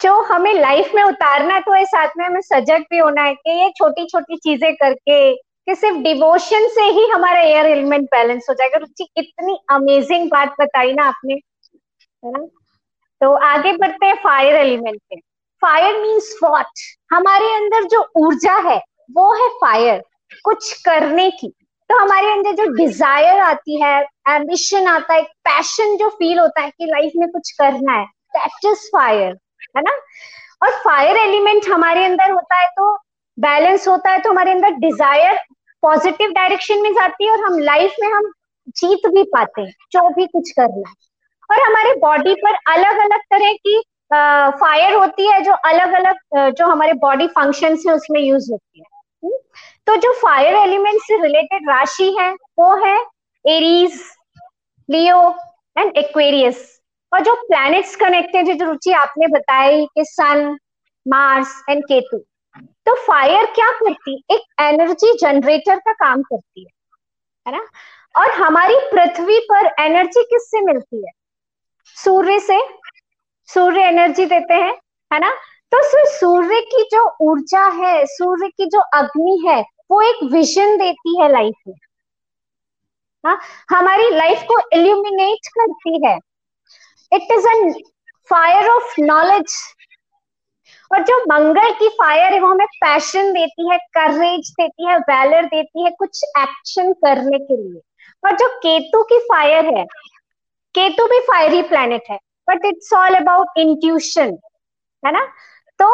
[0.00, 3.50] जो हमें लाइफ में उतारना तो है साथ में हमें सजग भी होना है कि
[3.60, 8.54] ये छोटी छोटी चीज़ें करके, कि सिर्फ़ डिवोशन से ही हमारा एयर एलिमेंट बैलेंस हो
[8.54, 12.44] जाएगा रुचि इतनी अमेजिंग बात बताई ना आपने, है ना?
[13.20, 15.16] तो आगे बढ़ते हैं फायर एलिमेंट पे।
[15.62, 18.76] फायर मीन्स वॉट हमारे अंदर जो ऊर्जा है,
[19.10, 20.02] वो है फायर
[20.44, 21.48] कुछ करने की।
[21.90, 26.70] तो हमारे अंदर जो डिज़ायर आती है एम्बिशन आता है पैशन जो फील होता है
[26.70, 28.04] कि लाइफ में कुछ करना है
[28.36, 29.36] दैट इज़ फायर
[29.76, 29.92] है ना?
[30.62, 32.92] और फायर एलिमेंट हमारे अंदर होता है तो
[33.38, 35.38] बैलेंस होता है तो हमारे अंदर डिज़ायर
[35.82, 38.30] पॉजिटिव डायरेक्शन में जाती है और हम लाइफ में हम
[38.76, 40.94] जीत भी पाते हैं, जो भी कुछ करना है।
[41.50, 43.80] और हमारे बॉडी पर अलग अलग तरह की
[44.58, 48.84] फायर होती है जो अलग अलग जो हमारे बॉडी फ़ंक्शन है उसमें यूज़ होती है?
[49.86, 52.98] तो जो फायर एलिमेंट से रिलेटेड राशि है, वो है
[53.44, 54.00] एरीज
[54.88, 55.34] लियो
[55.78, 56.80] एंड एक्वेरियस
[57.12, 60.56] और जो प्लैनेट्स कनेक्टेड है, जो रुचि आपने बताई कि सन
[61.08, 62.18] मार्स एंड केतु
[62.86, 64.24] तो फायर क्या करती?
[64.30, 66.72] है एक एनर्जी जनरेटर का काम करती है
[67.48, 67.66] है ना?
[68.20, 71.12] और हमारी पृथ्वी पर एनर्जी किससे मिलती है?
[71.96, 72.60] सूर्य से।
[73.48, 74.72] सूर्य एनर्जी देते हैं,
[75.12, 75.32] है ना?
[75.82, 81.22] तो सूर्य की जो ऊर्जा है, सूर्य की जो अग्नि है, वो एक विजन देती
[81.22, 81.74] है लाइफ में।
[83.26, 86.18] हाँ हमारी लाइफ को इल्यूमिनेट करती है।
[87.12, 87.72] It is an
[88.30, 89.54] fire of knowledge
[90.92, 95.44] और जो मंगल की फायर है, वो हमें पैशन देती है करेज देती है वैलर
[95.44, 97.80] देती है कुछ एक्शन करने के लिए।
[98.24, 99.84] और जो केतु की फायर है,
[100.74, 102.18] केतु भी फायरी प्लैनेट है।
[102.50, 104.38] But it's all about intuition
[105.06, 105.32] है ना?
[105.80, 105.86] तो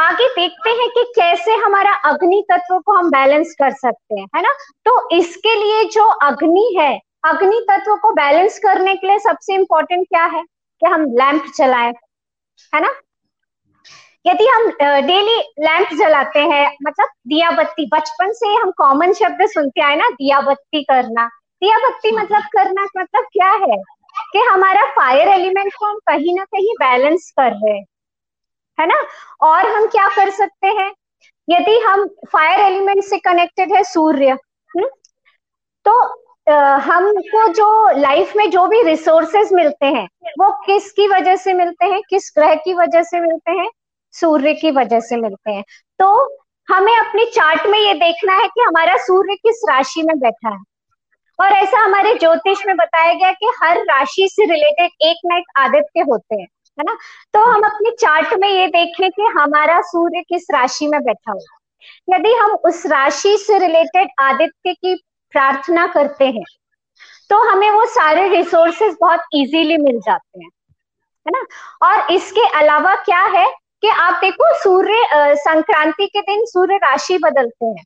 [0.00, 4.42] आगे देखते हैं कि कैसे हमारा अग्नि तत्व को हम बैलेंस कर सकते हैं, है
[4.42, 4.52] ना?
[4.86, 10.06] तो इसके लिए जो अग्नि है, अग्नि तत्व को बैलेंस करने के लिए सबसे इंपॉर्टेंट
[10.08, 11.92] क्या है कि हम लैंप जलाएँ,
[12.72, 12.94] है ना?
[14.26, 14.70] यदि हम
[15.06, 20.08] डेली लैंप जलाते हैं मतलब दिया बत्ती बचपन से हम कॉमन शब्द सुनते आए ना
[20.10, 21.26] दिया बत्ती करना।
[21.62, 23.76] दिया बत्ती मतलब करना मतलब क्या है
[24.32, 27.84] कि हमारा फायर एलिमेंट को हम कहीं ना कहीं बैलेंस कर रहे हैं।
[28.80, 29.02] है ना?
[29.42, 30.90] और हम क्या कर सकते हैं?
[31.48, 34.88] यदि हम फायर एलिमेंट से कनेक्टेड है सूर्य हम्म,
[35.86, 36.00] तो
[36.82, 40.06] हमको जो लाइफ में जो भी रिसोर्सेज मिलते हैं
[40.40, 42.00] वो किसकी वजह से मिलते हैं?
[42.10, 43.68] किस ग्रह की वजह से मिलते हैं?
[44.14, 45.64] सूर्य की वजह से मिलते हैं।
[45.98, 46.08] तो
[46.68, 50.62] हमें अपने चार्ट में ये देखना है कि हमारा सूर्य किस राशि में बैठा है।
[51.38, 55.44] और ऐसा हमारे ज्योतिष में बताया गया कि हर राशि से रिलेटेड एक ना एक
[55.56, 56.46] आदित्य होते हैं।
[56.78, 56.96] है ना?
[57.34, 62.16] तो हम अपने चार्ट में ये देखें कि हमारा सूर्य किस राशि में बैठा हुआ
[62.16, 64.94] यदि हम उस राशि से रिलेटेड आदित्य की
[65.34, 66.44] प्रार्थना करते हैं
[67.30, 70.50] तो हमें वो सारे रिसोर्सेज बहुत इजीली मिल जाते हैं
[71.26, 71.44] है ना?
[71.82, 73.46] और इसके अलावा क्या है
[73.82, 77.84] कि आप देखो सूर्य संक्रांति के दिन सूर्य राशि बदलते हैं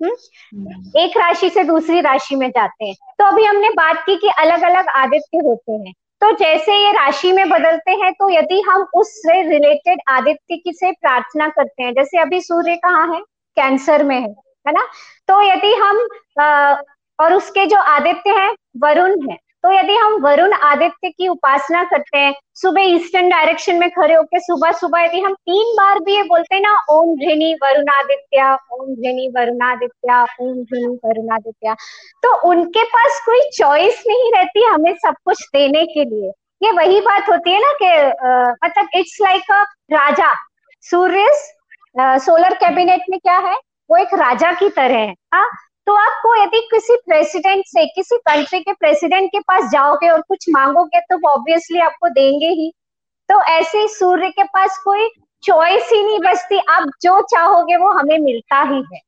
[0.00, 0.10] हुँ?
[0.10, 0.98] हम्म?
[0.98, 4.62] एक राशि से दूसरी राशि में जाते हैं। तो अभी हमने बात की कि अलग
[4.62, 5.92] अलग आदित्य होते हैं।
[6.22, 10.90] तो जैसे ये राशि में बदलते हैं तो यदि हम उससे रिलेटेड आदित्य की से
[10.92, 13.20] प्रार्थना करते हैं जैसे अभी सूर्य कहाँ है?
[13.56, 14.28] कैंसर में है
[14.66, 14.86] है ना?
[15.28, 16.06] तो यदि हम
[16.42, 16.72] आ,
[17.18, 22.18] और उसके जो आदित्य हैं वरुण है तो यदि हम वरुण आदित्य की उपासना करते
[22.18, 26.22] हैं, सुबह ईस्टर्न डायरेक्शन में खड़े होकर सुबह सुबह यदि हम तीन बार भी ये
[26.22, 31.74] बोलते हैं ना, ओम ध्वनि वरुणादित्य ओम ध्वनि वरुणादित्य ओम ध्वनि वरुणादित्य
[32.22, 36.30] तो उनके पास कोई चॉइस नहीं रहती हमें सब कुछ देने के लिए।
[36.62, 37.96] ये वही बात होती है ना कि
[38.64, 39.62] मतलब it's like a
[39.92, 40.32] Raja.
[40.84, 41.28] Surya
[42.20, 43.56] solar cabinet में क्या है?
[43.90, 45.46] वो एक राजा की तरह है। हाँ?
[45.86, 50.46] तो आपको यदि किसी प्रेसिडेंट से, किसी कंट्री के प्रेसिडेंट के पास जाओगे और कुछ
[50.50, 52.72] मांगोगे तो ऑब्वियसली आपको देंगे ही।
[53.28, 55.08] तो ऐसे ही सूर्य के पास कोई
[55.42, 59.00] चॉइस ही नहीं बचती। आप जो चाहोगे, वो हमें मिलता ही है।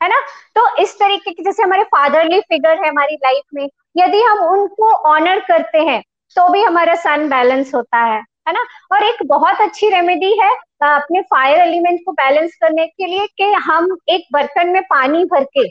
[0.00, 0.20] है ना?
[0.56, 4.92] तो इस तरीके की जैसे हमारे फादरली फिगर है हमारी लाइफ में, यदि हम उनको
[5.10, 6.02] ऑनर करते हैं
[6.36, 8.64] तो भी हमारा सन बैलेंस होता है। है ना?
[8.92, 10.50] और एक बहुत अच्छी रेमेडी है
[10.84, 15.44] अपने फायर एलिमेंट को बैलेंस करने के लिए कि हम एक बर्तन में पानी भर
[15.54, 15.68] के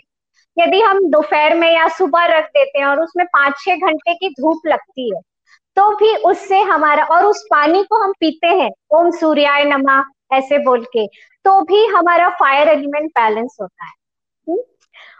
[0.57, 4.29] यदि हम दोपहर में या सुबह रख देते हैं और उसमें पाँच छह घंटे की
[4.29, 5.21] धूप लगती है
[5.77, 10.03] तो भी उससे हमारा और उस पानी को हम पीते हैं, ओम सूर्याय नमा,
[10.33, 11.05] ऐसे बोल के
[11.45, 13.91] तो भी हमारा फायर एलिमेंट बैलेंस होता है?
[14.47, 14.59] हम्म?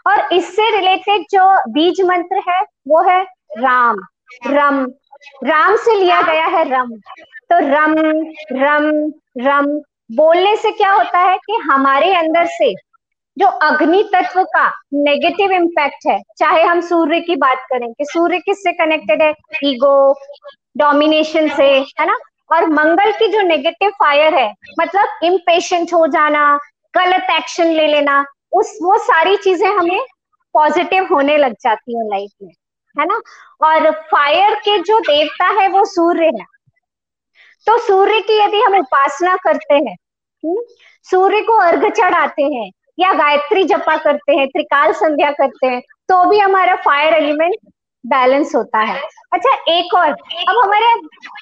[0.06, 3.22] और इससे रिलेटेड जो बीज मंत्र है, वो है
[3.58, 3.96] राम
[4.46, 4.84] रम
[5.44, 6.90] राम से लिया गया है रम
[7.52, 7.94] तो रम
[8.52, 9.12] रम
[9.46, 9.66] रम
[10.16, 12.74] बोलने से क्या होता है कि हमारे अंदर से
[13.36, 18.38] जो अग्नि तत्व का नेगेटिव इम्पैक्ट है चाहे हम सूर्य की बात करें कि सूर्य
[18.38, 19.32] किससे कनेक्टेड है?
[19.64, 20.12] ईगो
[20.78, 21.66] डोमिनेशन से
[22.00, 22.16] है ना?
[22.52, 26.58] और मंगल की जो नेगेटिव फायर है मतलब इम्पेशेंट हो जाना
[26.94, 30.00] गलत एक्शन ले लेना उस वो सारी चीज़ें हमें
[30.54, 32.52] पॉजिटिव होने लग जाती है लाइफ में
[32.96, 33.20] है ना?
[33.62, 36.44] और फायर के जो देवता है वो सूर्य है।
[37.66, 39.94] तो सूर्य की यदि हम उपासना करते हैं
[40.44, 40.62] हम्म,
[41.10, 46.24] सूर्य को अर्घ चढ़ाते हैं या गायत्री जपा करते हैं, त्रिकाल संध्या करते हैं तो
[46.24, 47.54] भी हमारा फायर एलिमेंट
[48.04, 49.00] बैलेंस होता है।
[49.32, 50.94] अच्छा एक और, अब हमारे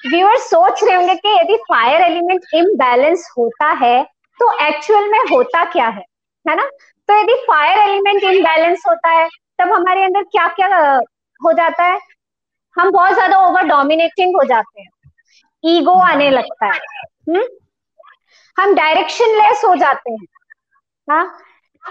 [0.08, 4.02] व्यूअर्स सोच रहे होंगे कि यदि फायर एलिमेंट इम्बैलेंस होता है
[4.40, 6.04] तो एक्चुअल में होता क्या है?
[6.46, 6.64] है ना?
[7.08, 9.28] तो यदि फायर एलिमेंट इम्बैलेंस होता है,
[9.58, 10.96] तब हमारे अंदर क्या क्या
[11.40, 11.98] हो जाता है?
[12.76, 14.88] हम बहुत ज़्यादा ओवर डोमिनेटिंग हो जाते हैं।
[15.64, 16.80] ईगो आने लगता है।
[17.28, 17.42] हम्म?
[18.56, 20.26] हम डायरेक्शन लेस हो जाते हैं।
[21.10, 21.38] हाँ?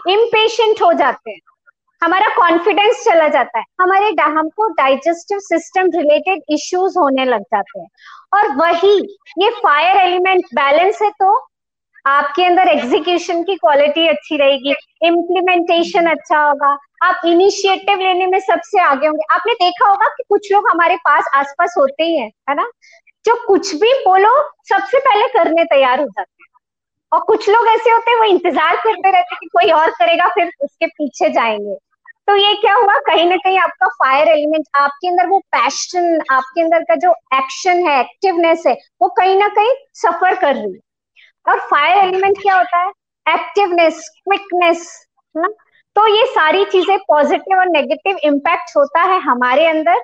[0.07, 1.39] इम्पेशेंट हो जाते हैं।
[2.03, 7.87] हमारा कॉन्फिडेंस चला जाता है। हमारे हमको डाइजेस्टिव सिस्टम रिलेटेड इश्यूज़ होने लग जाते हैं।
[8.33, 11.47] और वही, ये फायर एलिमेंट बैलेंस है तो
[12.05, 18.81] आपके अंदर एग्जीक्यूशन की क्वालिटी अच्छी रहेगी। इम्प्लीमेंटेशन अच्छा होगा। आप इनिशिएटिव लेने में सबसे
[18.81, 22.55] आगे होंगे। आपने देखा होगा कि कुछ लोग हमारे पास, आसपास होते ही हैं, है
[22.55, 22.69] ना?
[23.25, 26.32] जो कुछ भी बोलो, सबसे पहले करने तैयार हो जाते हैं।
[27.13, 30.27] और कुछ लोग ऐसे होते हैं, वो इंतज़ार करते रहते हैं कि कोई और करेगा,
[30.27, 31.75] फिर उसके पीछे जाएँगे।
[32.27, 32.97] तो ये क्या हुआ?
[32.97, 37.87] कहीं ना कहीं आपका फायर एलिमेंट आपके अंदर वो पैशन आपके अंदर का जो एक्शन
[37.87, 40.79] है एक्टिवनेस है, वो कहीं ना कहीं सफ़र कर रही है।
[41.47, 42.91] और फायर एलिमेंट क्या होता है?
[43.25, 45.47] एक्टिवनेस क्विकनेस है ना?
[45.95, 50.01] तो ये सारी चीज़ें पॉजिटिव और नेगेटिव इम्पैक्ट होता है हमारे अंदर।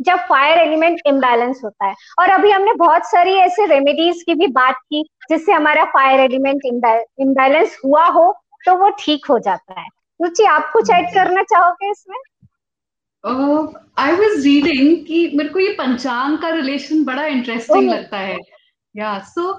[0.00, 4.46] जब फायर एलिमेंट इम्बैलेंस होता है। और अभी हमने बहुत सारी ऐसे रेमेडीज की भी
[4.52, 8.32] बात की जिससे हमारा फायर एलिमेंट इम्बैलेंस हुआ हो
[8.66, 9.86] तो वो ठीक हो जाता है।
[10.20, 12.16] रुचि आप कुछ ऐड करना चाहोगे इसमें?
[13.98, 18.36] आई वॉज़ रीडिंग कि मेरे को ये पंचांग का रिलेशन बड़ा इंटरेस्टिंग लगता है।
[18.96, 19.52] या सो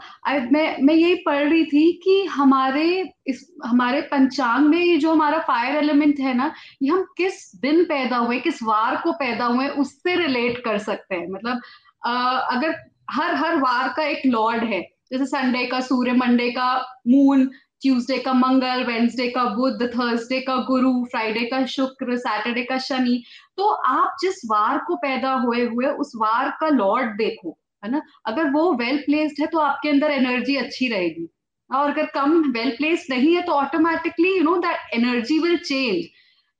[0.52, 2.88] मैं मैं यही पढ़ रही थी कि हमारे
[3.28, 7.84] इस हमारे पंचांग में ये जो हमारा फायर एलिमेंट है ना ये हम किस दिन
[7.84, 11.62] पैदा हुए किस वार को पैदा हुए उससे रिलेट कर सकते हैं। मतलब
[12.08, 12.76] uh, अगर
[13.12, 14.82] हर हर वार का एक लॉर्ड है
[15.12, 16.74] जैसे संडे का सूर्य मंडे का
[17.08, 17.46] मून
[17.82, 23.24] ट्यूसडे का मंगल वेंसडे का बुध थर्सडे का गुरु फ्राइडे का शुक्र सैटरडे का शनि
[23.58, 27.58] तो आप जिस वार को पैदा हुए हुए उस वार का लॉर्ड देखो।
[27.88, 28.02] है ना?
[28.26, 31.28] अगर वो वेल प्लेस्ड है तो आपके अंदर एनर्जी अच्छी रहेगी।
[31.70, 36.06] और अगर कम वेल प्लेस्ड नहीं है तो automatically you know that energy will change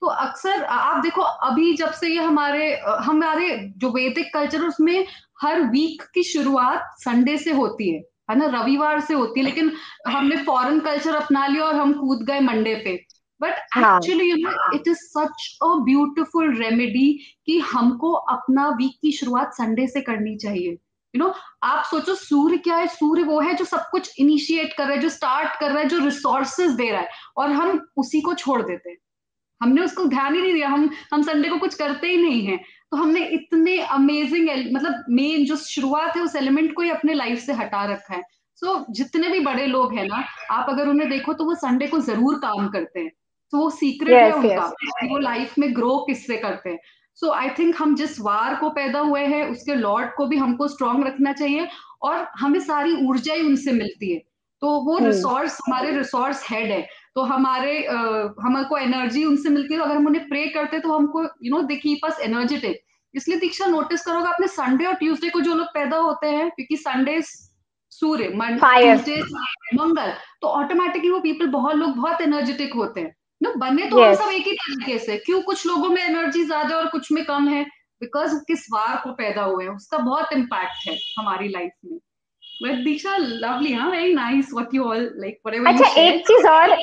[0.02, 2.70] तो अक्सर आप देखो अभी जब से ये हमारे
[3.06, 3.48] हमारे
[3.78, 5.06] जो वैदिक कल्चर उसमें
[5.42, 8.02] हर वीक की शुरुआत संडे से होती है
[8.32, 8.46] है ना?
[8.54, 9.72] रविवार से होती है लेकिन
[10.08, 12.96] हमने फॉरेन कल्चर अपना लिया और हम कूद गए मंडे पे।
[13.42, 17.12] But actually you know it is such a beautiful remedy
[17.46, 20.78] कि हमको अपना वीक की शुरुआत संडे से करनी चाहिए।
[21.14, 21.34] यू नो
[21.64, 22.88] आप सोचो सूर्य क्या है?
[22.88, 25.88] सूर्य वो है जो सब कुछ इनिशिएट कर रहा है जो स्टार्ट कर रहा है
[25.90, 28.98] जो रिसोर्सेज दे रहा है और हम उसी को छोड़ देते हैं।
[29.62, 32.58] हमने उसको ध्यान ही नहीं दिया। हम हम संडे को कुछ करते ही नहीं है।
[32.92, 37.40] तो हमने इतने अमेजिंग मतलब मेन जो शुरुआत है उस एलिमेंट को ही अपने लाइफ
[37.40, 38.22] से हटा रखा है।
[38.58, 41.88] सो so, जितने भी बड़े लोग हैं ना आप अगर उन्हें देखो तो वो संडे
[41.88, 43.12] को ज़रूर काम करते हैं।
[43.54, 45.12] तो वो सीक्रेट yes, है उनका yes.
[45.12, 46.80] वो लाइफ में ग्रो किससे करते हैं।
[47.18, 50.68] सो आई थिंक हम जिस वार को पैदा हुए हैं उसके लॉर्ड को भी हमको
[50.68, 51.68] स्ट्रांग रखना चाहिए
[52.02, 54.20] और हमें सारी ऊर्जा ही उनसे मिलती है।
[54.62, 55.62] तो वो रिसोर्स hmm.
[55.68, 56.82] हमारे रिसोर्स हेड है।
[57.16, 57.78] तो हमारे
[58.42, 61.62] हमको एनर्जी उनसे मिलती है तो अगर हम उन्हें प्रे करते तो हमको you know
[61.62, 62.80] they keep us energetic
[63.14, 66.78] इसलिए दीक्षा नोटिस करोगे आपने संडे और ट्यूसडे को जो लोग पैदा होते हैं क्योंकि
[66.78, 67.22] संडे
[67.92, 68.30] सूर्य
[69.76, 74.18] मंगल। तो ऑटोमेटिकली वो पीपल बहुत लोग बहुत एनर्जेटिक होते हैं। नो बने तो yes.
[74.18, 75.42] सब एक ही तरीके से। क्यों?
[75.42, 77.64] कुछ लोगों में एनर्जी ज़्यादा और कुछ में कम है।
[78.02, 81.98] बिकॉज़ किस वार को पैदा हुए हैं उसका बहुत इम्पैक्ट है हमारी लाइफ में।
[82.64, 86.78] बट दीक्षा लवली हाँ very nice what you all like whatever अच्छा एक चीज़ और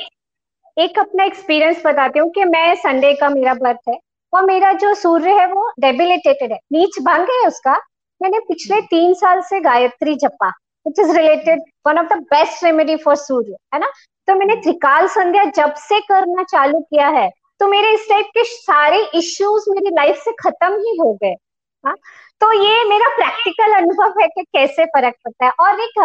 [0.77, 3.97] एक अपना एक्सपीरियंस बताती हूँ कि मैं संडे का मेरा बर्थ है।
[4.33, 7.75] और मेरा जो सूर्य है वो डेबिलिटेटेड है। नीच भंग है उसका।
[8.21, 10.49] मैंने पिछले तीन साल से गायत्री जपा
[10.85, 13.91] which is related one of the best remedy for Surya है ना?
[14.27, 17.29] तो मैंने त्रिकाल संध्या जब से करना चालू किया है
[17.61, 21.35] तो मेरे इस टाइप के सारे इश्यूज़ मेरी लाइफ से खत्म ही हो गए।
[21.83, 21.95] हाँ
[22.41, 25.99] तो ये मेरा प्रैक्टिकल अनुभव है कि कैसे फ़र्क पड़ता है। और एक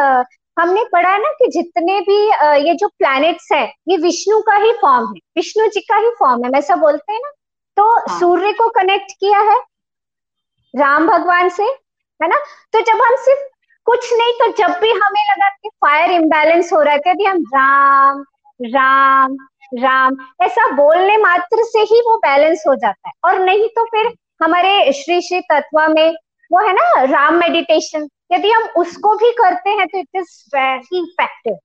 [0.57, 2.19] हमने पढ़ा है ना कि जितने भी
[2.67, 6.45] ये जो प्लैनेट्स है ये विष्णु का ही फॉर्म है। विष्णु जी का ही फॉर्म
[6.45, 7.31] है वैसा बोलते हैं ना।
[7.77, 9.59] तो हाँ। सूर्य को कनेक्ट किया है
[10.75, 12.37] राम भगवान से है ना?
[12.73, 13.49] तो जब हम सिर्फ़
[13.87, 17.43] कुछ नहीं तो जब भी हमें लगा कि फायर इम्बैलेंस हो रहा है यदि हम
[17.55, 18.25] राम
[18.61, 19.37] राम
[19.79, 24.13] राम ऐसा बोलने मात्र से ही वो बैलेंस हो जाता है। और नहीं तो फिर
[24.43, 26.15] हमारे श्री श्री तत्व में
[26.51, 30.99] वो है ना राम मेडिटेशन यदि हम उसको भी करते हैं तो इट इज़ वेरी
[30.99, 31.59] इफ़ेक्टिव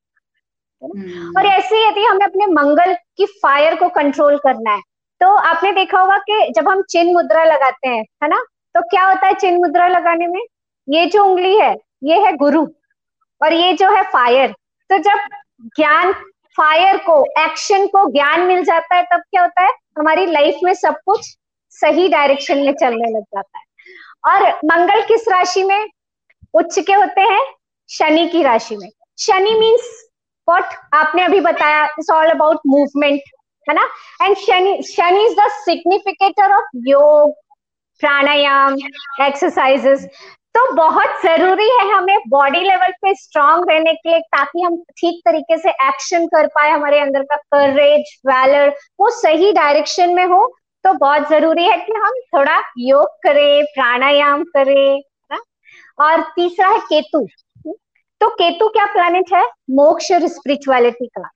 [1.38, 4.82] और ऐसे यदि हमें अपने मंगल की फायर को कंट्रोल करना है
[5.22, 8.43] तो आपने देखा होगा कि जब हम चिन्ह मुद्रा लगाते हैं है ना
[8.76, 10.41] तो क्या होता है चिन्ह मुद्रा लगाने में?
[10.88, 12.67] ये जो उंगली है ये है गुरु
[13.41, 14.55] और ये जो है फायर
[14.89, 15.27] तो जब
[15.75, 16.13] ज्ञान
[16.57, 19.71] फायर को एक्शन को ज्ञान मिल जाता है, तब क्या होता है?
[19.97, 21.37] हमारी लाइफ में सब कुछ
[21.69, 23.65] सही डायरेक्शन में चलने लग जाता है.
[24.25, 25.89] और मंगल किस राशि में?
[26.53, 27.41] उच्च के होते हैं,
[27.89, 28.89] शनि की राशि में.
[29.19, 30.09] शनि मीन्स
[30.47, 33.21] वॉट आपने अभी बताया इट्स ऑल अबाउट मूवमेंट
[33.67, 33.87] है ना?
[34.21, 37.33] And Shani Shani is the significator of yoga,
[37.99, 38.77] pranayama
[39.21, 40.07] exercises
[40.56, 45.22] तो बहुत ज़रूरी है हमें बॉडी लेवल पे स्ट्रांग रहने के लिए ताकि हम ठीक
[45.26, 50.45] तरीके से एक्शन कर पाए, हमारे अंदर का करेज वैलर वो सही डायरेक्शन में हो
[50.86, 55.01] तो बहुत ज़रूरी है कि हम थोड़ा योग करें, प्राणायाम करें
[55.32, 55.39] ना?
[55.99, 57.26] और तीसरा है केतु।
[58.22, 59.45] तो केतु क्या प्लैनेट है?
[59.72, 61.30] मोक्ष और स्पिरिचुअलिटी का।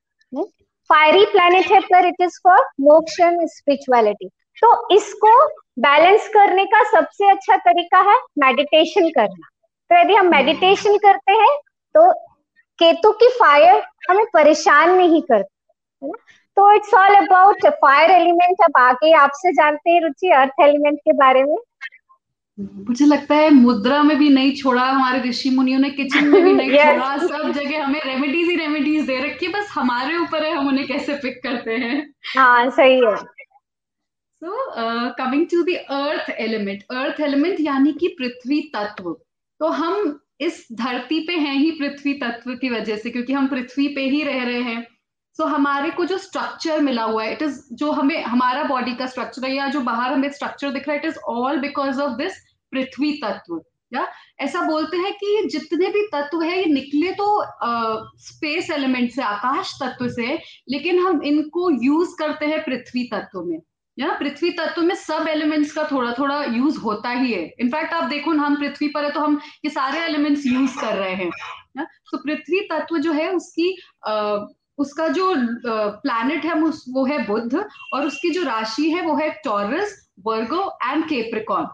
[0.90, 5.32] फायरी प्लैनेट है पर it is for moksha and spirituality तो इसको
[5.80, 9.48] बैलेंस करने का सबसे अच्छा तरीका है मेडिटेशन करना।
[9.90, 11.58] तो यदि हम मेडिटेशन करते हैं
[11.96, 12.14] तो
[12.80, 15.68] केतु की फायर हमें परेशान नहीं करती
[16.04, 16.24] है ना?
[16.58, 21.14] तो it's all about fire element अब आगे आपसे जानते हैं रुचि अर्थ एलिमेंट के
[21.14, 21.58] बारे में।
[22.60, 26.54] मुझे लगता है मुद्रा में भी नहीं छोड़ा हमारे ऋषि मुनियों ने किचन में भी
[26.54, 26.86] नहीं yes.
[26.86, 30.68] छोड़ा सब जगह हमें रेमेडीज ही रेमेडीज दे रखी है बस हमारे ऊपर है हम
[30.68, 32.14] उन्हें कैसे पिक करते हैं?
[32.38, 33.39] हाँ सही है।
[34.42, 34.52] So
[35.16, 39.12] coming to the earth element earth element यानी कि पृथ्वी तत्व.
[39.60, 43.88] तो हम इस धरती पे हैं ही पृथ्वी तत्व की वजह से क्योंकि हम पृथ्वी
[43.96, 44.86] पे ही रह रहे हैं.
[45.38, 48.94] सो so, हमारे को जो स्ट्रक्चर मिला हुआ है इट इज़ जो हमें हमारा बॉडी
[48.96, 52.02] का स्ट्रक्चर है या जो बाहर हमें स्ट्रक्चर दिख रहा है it is all because
[52.02, 52.40] of this
[52.72, 53.62] prithvi tattva.
[53.94, 54.08] Yeah?
[54.40, 57.28] ऐसा बोलते हैं कि जितने भी तत्व है ये निकले तो
[58.18, 60.38] स्पेस uh, एलिमेंट से आकाश तत्व से
[60.70, 63.60] लेकिन हम इनको यूज़ करते हैं पृथ्वी तत्व में.
[64.00, 68.04] या पृथ्वी तत्व में सब एलिमेंट्स का थोड़ा थोड़ा यूज़ होता ही है। इनफैक्ट आप
[68.10, 71.30] देखो ना हम पृथ्वी पर है तो हम ये सारे एलिमेंट्स यूज़ कर रहे हैं।
[71.78, 73.76] ना तो पृथ्वी तत्व जो है उसकी
[74.08, 74.38] आ,
[74.78, 75.34] उसका जो
[76.04, 79.96] प्लैनेट है वो है बुद्ध और उसकी जो राशि है वो है Taurus
[80.26, 81.68] Virgo and Capricorn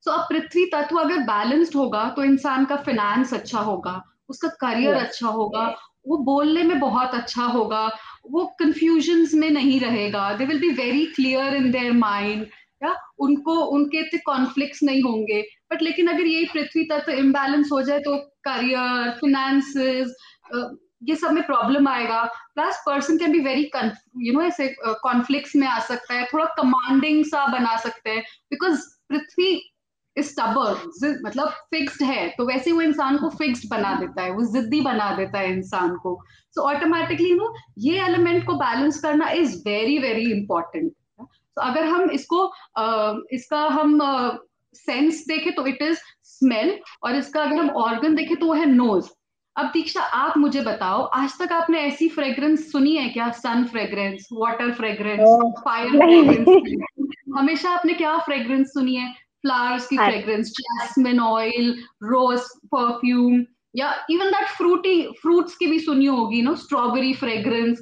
[0.00, 4.94] so अब पृथ्वी तत्व अगर बैलेंस्ड होगा तो इंसान का फिनेंस अच्छा होगा उसका करियर
[4.94, 5.66] अच्छा होगा
[6.08, 7.86] वो बोलने में बहुत अच्छा होगा
[8.26, 12.46] वो कंफ्यूजन में नहीं रहेगा। They will be very clear in their mind
[12.82, 12.94] yeah?
[13.18, 15.40] उनको, उनके इतने कॉन्फ्लिक्ट नहीं होंगे।
[15.72, 18.16] बट लेकिन अगर यही पृथ्वी तत्व इम्बैलेंस हो जाए तो
[18.48, 20.14] करियर फिनेंसेस
[21.08, 22.22] ये सब में प्रॉब्लम आएगा।
[22.54, 23.70] Plus person can be very
[24.18, 28.80] you know ऐसे कॉन्फ्लिक्ट में आ सकता है, थोड़ा कमांडिंग सा बना सकते हैं। बिकॉज़
[29.08, 29.52] पृथ्वी
[30.18, 35.10] मतलब फिक्स्ड है तो वैसे वो इंसान को फिक्स्ड बना देता है वो जिद्दी बना
[35.16, 36.18] देता है इंसान को।
[36.54, 42.10] सो ऑटोमेटिकली नो ये एलिमेंट को बैलेंस करना इज़ वेरी वेरी इंपॉर्टेंट तो अगर हम
[42.10, 42.44] इसको
[42.78, 43.98] uh, इसका हम
[44.74, 48.52] सेंस uh, देखें तो इट इज़ स्मेल और इसका अगर हम ऑर्गन देखें तो वो
[48.52, 49.08] है नोज़
[49.56, 53.30] अब दीक्षा आप मुझे बताओ आज तक आपने ऐसी फ्रेग्रेंस सुनी है क्या?
[53.30, 55.20] Sun fragrance water fragrance
[55.64, 59.23] fire fragrance हमेशा आपने क्या फ्रेग्रेंस सुनी है?
[59.44, 61.72] फ्लावर्स की fragrance jasmine oil
[62.02, 62.40] rose
[62.74, 67.80] perfume या इवन दैट फ्रूटी फ्रूट्स की भी सुनी होगी नो स्ट्रॉबेरी फ्रेग्रेंस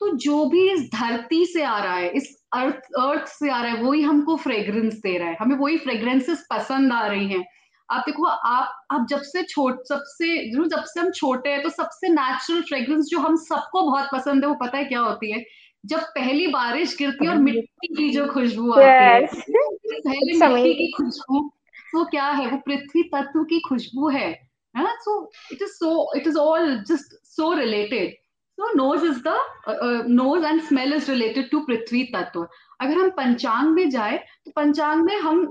[0.00, 3.72] तो जो भी इस धरती से आ रहा है इस अर्थ अर्थ से आ रहा
[3.72, 7.44] है वही हमको फ्रेग्रेंस दे रहा है। हमें वही फ्रेग्रेंसेस पसंद आ रही हैं।
[7.88, 12.08] आप देखो आप आप जब से छोट सबसे जब से हम छोटे हैं तो सबसे
[12.08, 15.44] नेचुरल फ्रेग्रेंस जो हम सबको बहुत पसंद है वो पता है क्या होती है?
[15.86, 20.92] जब पहली बारिश गिरती है और मिट्टी की जो खुशबू आती है पहले मिट्टी की
[20.92, 21.50] खुशबू
[21.94, 22.50] वो क्या है?
[22.50, 24.46] वो पृथ्वी तत्व की खुशबू है
[24.78, 28.16] so it is so it is all just so related
[28.58, 29.36] Is the
[29.66, 32.46] uh, uh, nose and smell is related to prithvi tattva
[32.80, 35.44] अगर हम पंचांग में जाए तो पंचांग में हम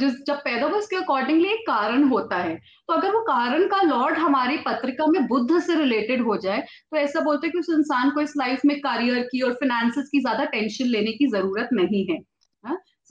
[0.00, 3.80] जिस जब पैदा हुआ उसके अकॉर्डिंगली एक कारण होता है। तो अगर वो कारण का
[3.82, 7.70] लॉर्ड हमारी पत्रिका में बुद्ध से रिलेटेड हो जाए तो ऐसा बोलते हैं कि उस
[7.70, 11.68] इंसान को इस लाइफ में करियर की और फाइनेंसिस की ज़्यादा टेंशन लेने की ज़रूरत
[11.72, 12.18] नहीं है।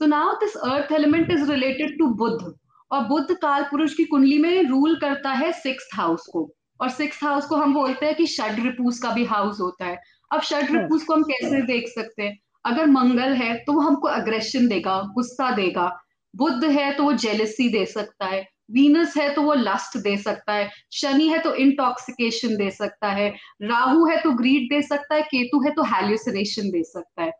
[0.00, 2.54] So now this earth element is related to Budh.
[2.90, 7.24] और बुद्ध काल पुरुष की कुंडली में रूल करता है सिक्स हाउस को। और सिक्स
[7.24, 9.98] हाउस को हम बोलते हैं कि षड रिपूस का भी हाउस होता है।
[10.32, 12.38] अब षड रिपूस को हम कैसे देख सकते हैं?
[12.64, 16.00] अगर मंगल है तो वो हमको अग्रेशन देगा गुस्सा देगा।
[16.36, 20.52] बुद्ध है तो वो जेलसी दे सकता है। वीनस है तो वो लस्ट दे सकता
[20.52, 25.22] है। शनि है तो इंटॉक्सिकेशन दे सकता है। राहु है तो ग्रीड दे सकता है।
[25.22, 27.32] केतु है तो हेल्यूसिनेशन दे सकता है।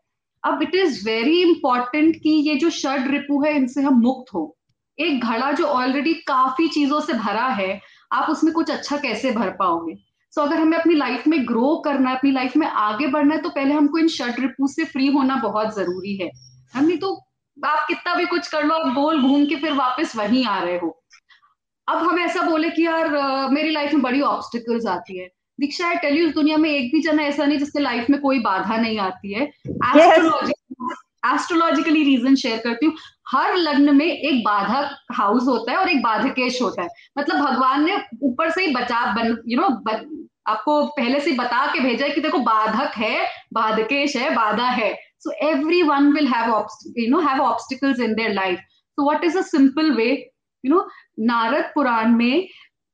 [0.43, 4.57] अब इट इज़ वेरी इंपॉर्टेंट कि ये जो षड रिपु है इनसे हम मुक्त हो।
[4.99, 7.81] एक घड़ा जो ऑलरेडी काफ़ी चीज़ों से भरा है
[8.11, 9.95] आप उसमें कुछ अच्छा कैसे भर पाओगे?
[10.33, 13.35] सो so, अगर हमें अपनी लाइफ में ग्रो करना है अपनी लाइफ में आगे बढ़ना
[13.35, 16.29] है तो पहले हमको इन शर्ट रिपू से फ्री होना बहुत ज़रूरी है।
[16.73, 17.13] हम नहीं तो
[17.57, 20.77] आप कितना भी कुछ कर लो आप गोल घूम के फिर वापस वहीं आ रहे
[20.77, 20.97] हो।
[21.87, 23.09] अब हम ऐसा बोले कि यार
[23.51, 25.27] मेरी लाइफ में बड़ी ऑब्स्टिकल्स आती है।
[25.59, 28.19] दीक्षा आई टेल यू इस दुनिया में एक भी जना ऐसा नहीं जिसके लाइफ में
[28.21, 30.53] कोई बाधा नहीं आती है। एस्ट्रोलॉजी
[31.23, 32.95] एस्ट्रोलॉजिकली रीजन शेयर करती हूँ।
[33.29, 37.85] हर लग्न में एक बाधक हाउस होता है और एक बाधकेश होता है। मतलब भगवान
[37.85, 39.67] ने ऊपर से ही बचा, बन यू नो
[40.47, 44.93] आपको पहले से बता के भेजा है कि देखो बाधक है, बाधकेश है, बाधा है।
[45.19, 45.31] So
[45.83, 46.05] everyone
[46.97, 50.09] you know have obstacles in their life so what is a simple way
[50.63, 50.87] you know
[51.25, 52.47] Narad Puran में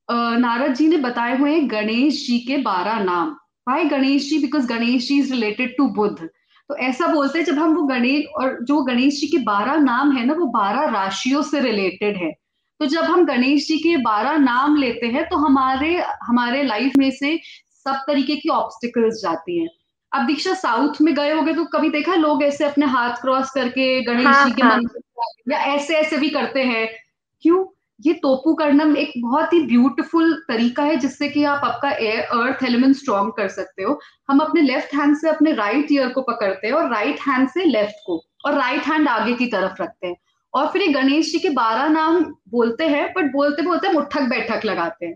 [0.08, 3.30] नारद जी ने बताए हुए हैं गणेश जी के बारह नाम।
[3.68, 4.38] Why Ganesh ji?
[4.38, 6.28] Because Ganesh ji is related to Budh.
[6.68, 10.12] तो ऐसा बोलते हैं जब हम वो गणेश और जो गणेश जी के बारह नाम
[10.12, 12.32] है ना वो बारह राशियों से रिलेटेड है।
[12.80, 17.10] तो जब हम गणेश जी के बारह नाम लेते हैं तो हमारे हमारे लाइफ में
[17.10, 17.40] से
[17.74, 19.68] सब तरीके की ऑब्स्टिकल्स जाती हैं।
[20.12, 24.02] अब दीक्षा साउथ में गए होगे तो कभी देखा लोग ऐसे अपने हाथ क्रॉस करके
[24.02, 24.76] गणेश हाँ, जी के हाँ.
[24.76, 26.88] मंदिर या ऐसे ऐसे भी करते हैं?
[27.40, 27.77] क्यों?
[28.00, 32.62] ये तोपू करनम एक बहुत ही ब्यूटीफुल तरीका है जिससे कि आप आपका एयर अर्थ
[32.64, 36.66] एलिमेंट स्ट्रॉन्ग कर सकते हो। हम अपने लेफ़्ट हैंड से अपने राइट ईयर को पकड़ते
[36.66, 40.16] हैं और राइट हैंड से लेफ़्ट को और राइट हैंड आगे की तरफ़ रखते हैं।
[40.54, 42.20] और फिर ये गणेश जी के बारह नाम
[42.50, 45.14] बोलते हैं बट बोलते बोलते मुठक बैठक लगाते हैं।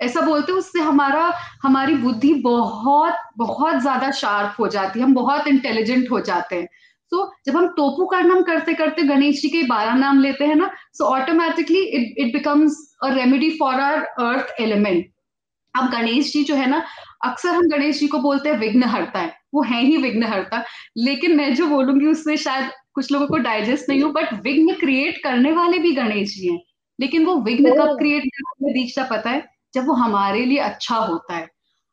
[0.00, 5.14] ऐसा बोलते हैं, उससे हमारा, हमारी बुद्धि बहुत बहुत ज़्यादा शार्प हो जाती है। हम
[5.14, 6.68] बहुत इंटेलिजेंट हो जाते हैं।
[7.12, 10.44] सो so, जब हम टोपू का नाम करते करते गणेश जी के बारह नाम लेते
[10.44, 15.06] हैं ना so automatically it it becomes a remedy for our earth element
[15.74, 16.82] अब गणेश जी जो है ना
[17.24, 20.62] अक्सर हम गणेश जी को बोलते हैं विघ्न हरता है। वो है ही विघ्न हरता
[20.98, 25.22] लेकिन मैं जो बोलूँगी उससे शायद कुछ लोगों को डाइजेस्ट नहीं हो बट विघ्न क्रिएट
[25.24, 26.60] करने वाले भी गणेश जी हैं।
[26.98, 29.44] लेकिन वो विघ्न कब क्रिएट करने दीक्षा पता है?
[29.74, 31.48] जब वो हमारे लिए अच्छा होता है।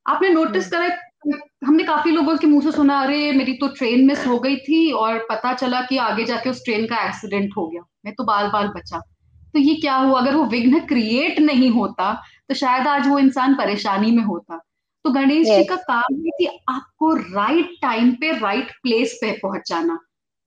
[0.05, 0.87] आपने नोटिस करा
[1.25, 4.91] हमने काफ़ी लोगों के मुँह से सुना अरे मेरी तो ट्रेन मिस हो गई थी
[4.93, 8.47] और पता चला कि आगे जाके उस ट्रेन का एक्सीडेंट हो गया। मैं तो बाल
[8.47, 8.99] बाल बचा।
[9.53, 10.19] तो ये क्या हुआ?
[10.21, 12.13] अगर वो विघ्न क्रिएट नहीं होता
[12.49, 14.57] तो शायद आज वो इंसान परेशानी में होता।
[15.05, 15.57] तो गणेश yes.
[15.57, 19.97] जी का काम है कि आपको राइट टाइम पे राइट प्लेस पे पहुंचाना।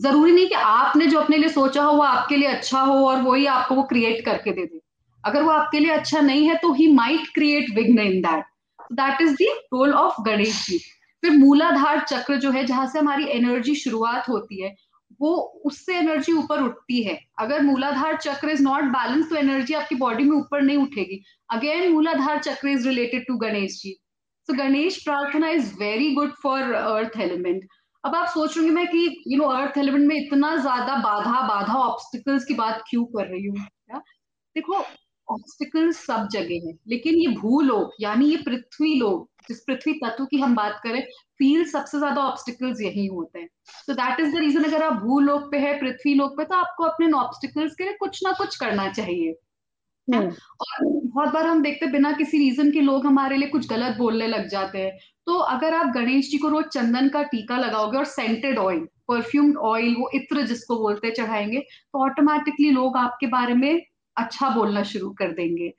[0.00, 3.22] ज़रूरी नहीं कि आपने जो अपने लिए सोचा हो वो आपके लिए अच्छा हो और
[3.22, 4.80] वही आपको वो क्रिएट करके दे दे।
[5.24, 8.44] अगर वो आपके लिए अच्छा नहीं है तो he might create vighna in that
[8.92, 10.78] that is role of Ganesh ji
[11.22, 14.74] फिर मूलाधार चक्र जो है, जहाँ से हमारी एनर्जी शुरुआत होती है,
[15.20, 15.34] वो
[15.66, 20.24] उससे एनर्जी ऊपर उठती है। अगर Muladhara chakra is not balance तो एनर्जी आपकी बॉडी
[20.24, 23.92] में ऊपर नहीं उठेगी। Again Muladhara chakra is related to Ganesh ji
[24.48, 27.64] so Ganesh prarthana is very good for earth element
[28.04, 31.78] अब आप सोच रहे मैं कि यू नो अर्थ एलिमेंट में इतना ज़्यादा बाधा बाधा
[31.78, 33.66] ऑब्स्टिकल्स की बात क्यों कर रही हूँ?
[34.56, 34.84] देखो
[35.28, 40.38] ऑब्स्टिकल सब जगह है। लेकिन ये भूलोक यानी ये पृथ्वी लोग जिस पृथ्वी तत्व की
[40.38, 41.00] हम बात करें
[41.38, 43.48] फील सबसे ज़्यादा ऑब्स्टिकल्स यही होते हैं।
[43.86, 46.84] तो दैट इज़ द रीजन अगर आप भूलोक पे है पृथ्वी लोक पे तो आपको
[46.84, 49.34] अपने ऑब्स्टिकल्स के लिए कुछ ना कुछ करना चाहिए।
[50.08, 53.96] हम्म। और बहुत बार हम देखते बिना किसी रीजन के लोग हमारे लिए कुछ गलत
[53.96, 57.98] बोलने लग जाते हैं। तो अगर आप गणेश जी को रोज चंदन का टीका लगाओगे
[57.98, 63.54] और सेंटेड ऑयल परफ्यूम्ड ऑयल वो इत्र जिसको बोलते चढ़ाएँगे तो ऑटोमेटिकली लोग आपके बारे
[63.54, 63.82] में
[64.16, 65.72] अच्छा बोलना शुरू कर देंगे।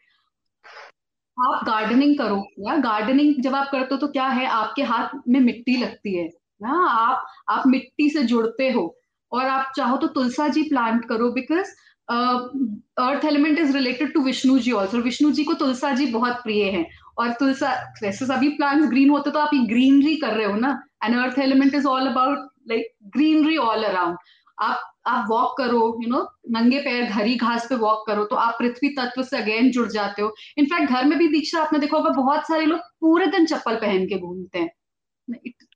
[1.37, 4.45] आप गार्डनिंग करो, या गार्डनिंग जब आप करते हो तो क्या है?
[4.47, 6.27] आपके हाथ में मिट्टी लगती है,
[6.61, 6.87] ना?
[6.89, 8.95] आप आप मिट्टी से जुड़ते हो
[9.31, 11.75] और आप चाहो तो तुलसा जी प्लांट करो because
[12.09, 16.63] earth element is related to Vishnu ji also Vishnu ji को तुलसा जी बहुत प्रिय
[16.71, 16.85] है
[17.17, 17.71] और तुलसा,
[18.03, 20.81] वैसे सभी प्लांट्स ग्रीन होते तो आप ये ग्रीनरी कर रहे हो ना?
[21.03, 24.17] And earth element is all about like greenery all around
[24.59, 28.55] आप आप वॉक करो यू नो नंगे पैर हरी घास पे वॉक करो तो आप
[28.59, 32.09] पृथ्वी तत्व से अगेन जुड़ जाते हो। इनफैक्ट घर में भी दीक्षा आपने देखा होगा
[32.09, 34.69] बहुत सारे लोग पूरे दिन चप्पल पहन के घूमते हैं।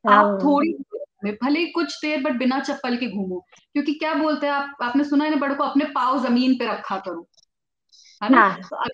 [0.10, 0.74] आप हाँ। थोड़ी
[1.26, 5.24] भले कुछ देर बट बिना चप्पल के घूमो। क्योंकि क्या बोलते हैं आप आपने सुना
[5.24, 7.28] है ना बड़े को अपने पाव ज़मीन पे रखा करो।
[8.24, 8.38] है ना?
[8.38, 8.90] हाँ। तो आप,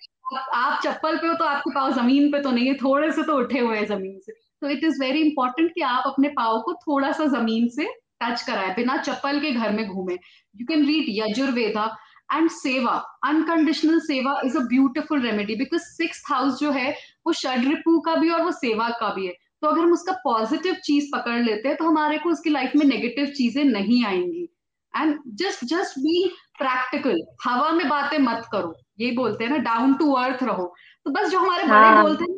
[0.54, 3.36] आप चप्पल पे हो तो आपके पाव ज़मीन पे तो नहीं है थोड़े से तो
[3.38, 6.72] उठे हुए हैं ज़मीन से। तो इट इज़ वेरी इंपॉर्टेंट कि आप अपने पाव को
[6.72, 7.88] थोड़ा सा ज़मीन से
[8.20, 11.84] टच कराए बिना चप्पल के घर में घूमे। You can read Yajurveda
[12.32, 12.92] and seva
[13.24, 16.90] unconditional seva is a beautiful remedy because six house जो है
[17.26, 20.74] वो षडरिपु का भी और वो सेवा का भी है। तो अगर हम उसका पॉजिटिव
[20.84, 24.48] चीज़ पकड़ लेते हैं तो हमारे को उसकी लाइफ में नेगेटिव चीज़ें नहीं आएँगी।
[24.94, 26.24] And just just be
[26.58, 30.72] practical हवा में बातें मत करो। ये बोलते हैं ना डाउन टू अर्थ रहो।
[31.06, 32.37] तो बस जो हमारे बड़े हाँ। बोलते हैं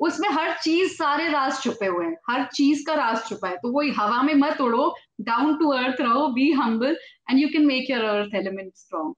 [0.00, 3.72] उसमें हर चीज़ सारे राज छुपे हुए हैं हर चीज़ का राज छुपा है। तो
[3.72, 6.96] वही हवा में मत उड़ो डाउन टू अर्थ रहो be humble
[7.30, 9.14] and you can make your earth element strong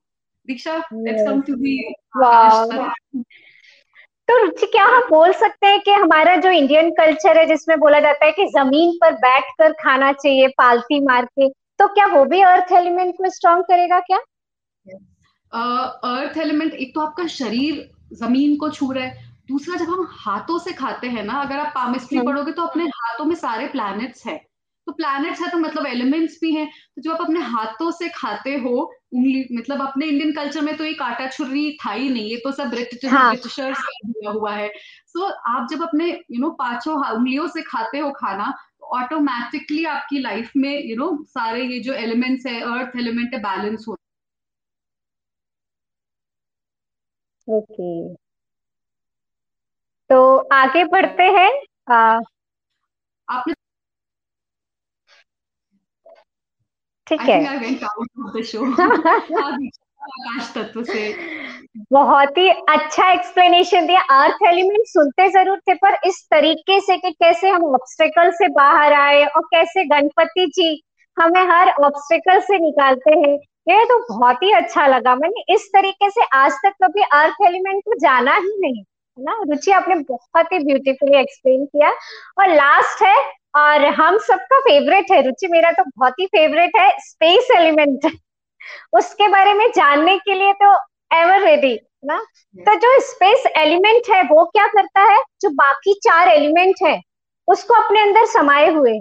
[0.46, 1.94] Diksha let's come to the
[4.28, 8.00] तो रुचि क्या हम बोल सकते हैं कि हमारा जो इंडियन कल्चर है जिसमें बोला
[8.00, 12.40] जाता है कि ज़मीन पर बैठकर खाना चाहिए पालती मार के तो क्या वो भी
[12.40, 14.18] अर्थ एलिमेंट को स्ट्रॉन्ग करेगा क्या?
[15.52, 20.06] अर्थ uh, एलिमेंट एक तो आपका शरीर ज़मीन को छू रहा है दूसरा जब हम
[20.12, 23.66] हाथों से खाते हैं ना अगर आप पामिस्ट्री हम्म। पढ़ोगे तो अपने हाथों में सारे
[23.68, 24.38] प्लैनेट्स हैं
[24.86, 28.54] तो प्लैनेट्स है तो मतलब एलिमेंट्स भी हैं तो जब आप अपने हाथों से खाते
[28.58, 28.74] हो
[29.14, 32.52] उंगली मतलब अपने इंडियन कल्चर में तो ये काटा छुरी था ही नहीं ये तो
[32.52, 33.30] सब ब्रिटिश हाँ.
[33.30, 34.68] ब्रिटिशर्स दिया हुआ है
[35.06, 39.84] सो so, आप जब अपने यू नो पाँचों उंगलियों से खाते हो खाना तो ऑटोमेटिकली
[39.88, 43.96] आपकी लाइफ में यू नो सारे ये जो एलिमेंट्स है अर्थ एलिमेंट है बैलेंस हो
[47.48, 48.27] ओके
[50.10, 51.50] तो आगे बढ़ते हैं
[53.28, 53.54] आपने
[57.06, 57.44] ठीक है।
[60.08, 61.12] आकाश तत्व से।
[61.92, 67.10] बहुत ही अच्छा एक्सप्लेनेशन दिया। अर्थ एलिमेंट सुनते ज़रूर थे पर इस तरीके से कि
[67.12, 70.82] कैसे हम ऑब्स्टेकल से बाहर आए और कैसे गणपति जी
[71.16, 73.36] हमें हर ऑब्स्टेकल से निकालते हैं
[73.70, 77.82] ये तो बहुत ही अच्छा लगा। मैंने इस तरीके से आज तक कभी अर्थ एलिमेंट
[77.84, 78.82] को जाना ही नहीं।
[79.18, 81.90] है ना रुचि आपने बहुत ही ब्यूटीफुली एक्सप्लेन किया।
[82.38, 83.16] और लास्ट है
[83.56, 88.10] और हम सबका फेवरेट है रुचि मेरा तो बहुत ही फेवरेट है स्पेस एलिमेंट
[88.92, 90.72] उसके बारे में जानने के लिए तो
[91.12, 92.18] एवर रेडी ना?
[92.56, 95.18] तो जो स्पेस एलिमेंट है वो क्या करता है?
[95.40, 97.00] जो बाकी चार एलिमेंट है
[97.48, 98.98] उसको अपने अंदर समाये हुए है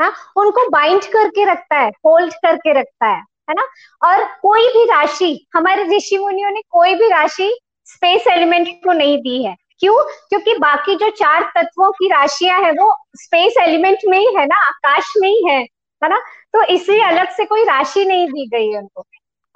[0.00, 0.12] ना?
[0.36, 3.62] उनको बाइंड करके रखता है होल्ड करके रखता है है ना?
[4.02, 7.48] और कोई भी राशि हमारे ऋषि मुनियों ने कोई भी राशि
[7.94, 9.94] स्पेस एलिमेंट को नहीं दी है। क्यों?
[10.28, 14.56] क्योंकि बाकी जो चार तत्वों की राशियाँ है, वो स्पेस एलिमेंट में ही है ना,
[14.66, 15.60] आकाश में ही है
[16.02, 16.18] है ना?
[16.52, 19.04] तो इसलिए अलग से कोई राशि नहीं दी गई है उनको।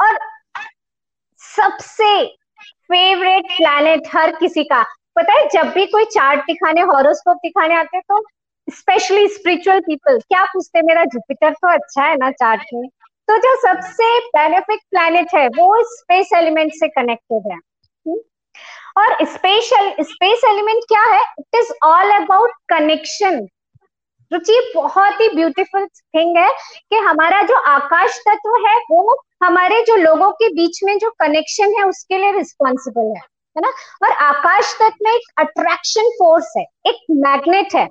[0.01, 0.19] और
[1.41, 2.27] सबसे
[2.65, 4.83] फेवरेट प्लैनेट हर किसी का,
[5.17, 8.25] पता है, जब भी कोई चार्ट दिखाने हॉरोस्कोप दिखाने आते हैं तो
[8.69, 12.89] स्पेशली स्पिरिचुअल पीपल क्या पूछते मेरा जुपिटर तो अच्छा है ना चार्ट में?
[13.29, 17.59] तो जो सबसे बेनिफिक प्लैनेट है, वो स्पेस एलिमेंट से कनेक्टेड है?
[18.99, 21.21] और स्पेशल स्पेस एलिमेंट क्या है?
[21.39, 23.47] It is all about connection
[24.33, 26.49] Ruchi बहुत ही ब्यूटीफुल थिंग है
[26.91, 31.75] कि हमारा जो आकाश तत्व है, वो हमारे जो लोगों के बीच में जो कनेक्शन
[31.79, 33.23] है, उसके लिए रिस्पॉन्सिबल है
[33.57, 33.69] है ना?
[34.03, 37.89] और आकाश तत्व में एक अट्रैक्शन फोर्स है, एक मैग्नेट है।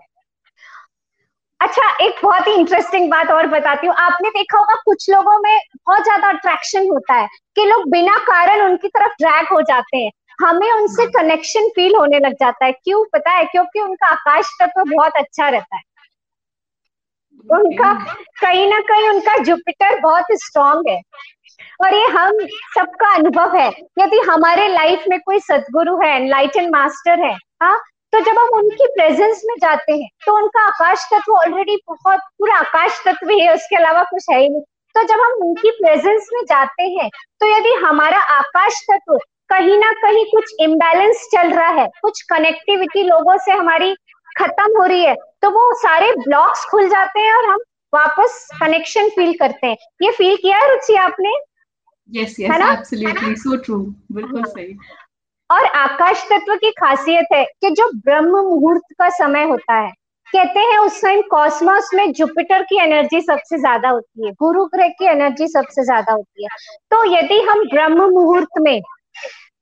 [1.60, 5.60] अच्छा एक बहुत ही इंटरेस्टिंग बात और बताती हूँ। आपने देखा होगा, कुछ लोगों में
[5.88, 10.12] बहुत ज़्यादा अट्रैक्शन होता है, कि लोग बिना कारण उनकी तरफ़ ड्रैग हो जाते हैं।
[10.40, 13.04] हमें उनसे कनेक्शन फील होने लग जाता है। क्यों?
[13.14, 13.46] पता है?
[13.46, 15.82] क्योंकि उनका आकाश तत्व बहुत अच्छा रहता है।
[17.52, 17.94] उनका
[18.42, 21.02] कहीं ना कहीं उनका जुपिटर बहुत स्ट्रांग है।
[21.82, 22.38] और ये हम
[22.76, 23.68] सबका अनुभव है।
[24.00, 27.78] यदि हमारे लाइफ में कोई सदगुरु है एनलाइटन मास्टर है हाँ
[28.14, 32.56] तो जब हम उनकी प्रेजेंस में जाते हैं तो उनका आकाश तत्व ऑलरेडी बहुत, पूरा
[32.56, 34.62] आकाश तत्व ही है, उसके अलावा कुछ है ही नहीं।
[34.96, 37.10] तो जब हम उनकी प्रेजेंस में जाते हैं
[37.40, 39.18] तो यदि हमारा आकाश तत्व
[39.50, 43.94] कहीं ना कहीं कुछ इम्बैलेंस चल रहा है कुछ कनेक्टिविटी लोगों से हमारी
[44.38, 47.60] खत्म हो रही है तो वो सारे ब्लॉक्स खुल जाते हैं और हम
[47.94, 51.30] वापस कनेक्शन फील करते हैं। ये फील किया है रुचि आपने?
[52.10, 53.78] Yes yes absolutely so true
[54.12, 54.78] बिल्कुल हाँ। सही।
[55.50, 59.92] और आकाश तत्व की खासियत है कि जो ब्रह्म मुहूर्त का समय होता है
[60.28, 64.88] कहते हैं उस टाइम कॉस्मोस में जुपिटर की एनर्जी सबसे ज़्यादा होती है गुरु ग्रह
[64.90, 66.50] की एनर्जी सबसे ज़्यादा होती है।
[66.92, 68.82] तो यदि हम ब्रह्म मुहूर्त में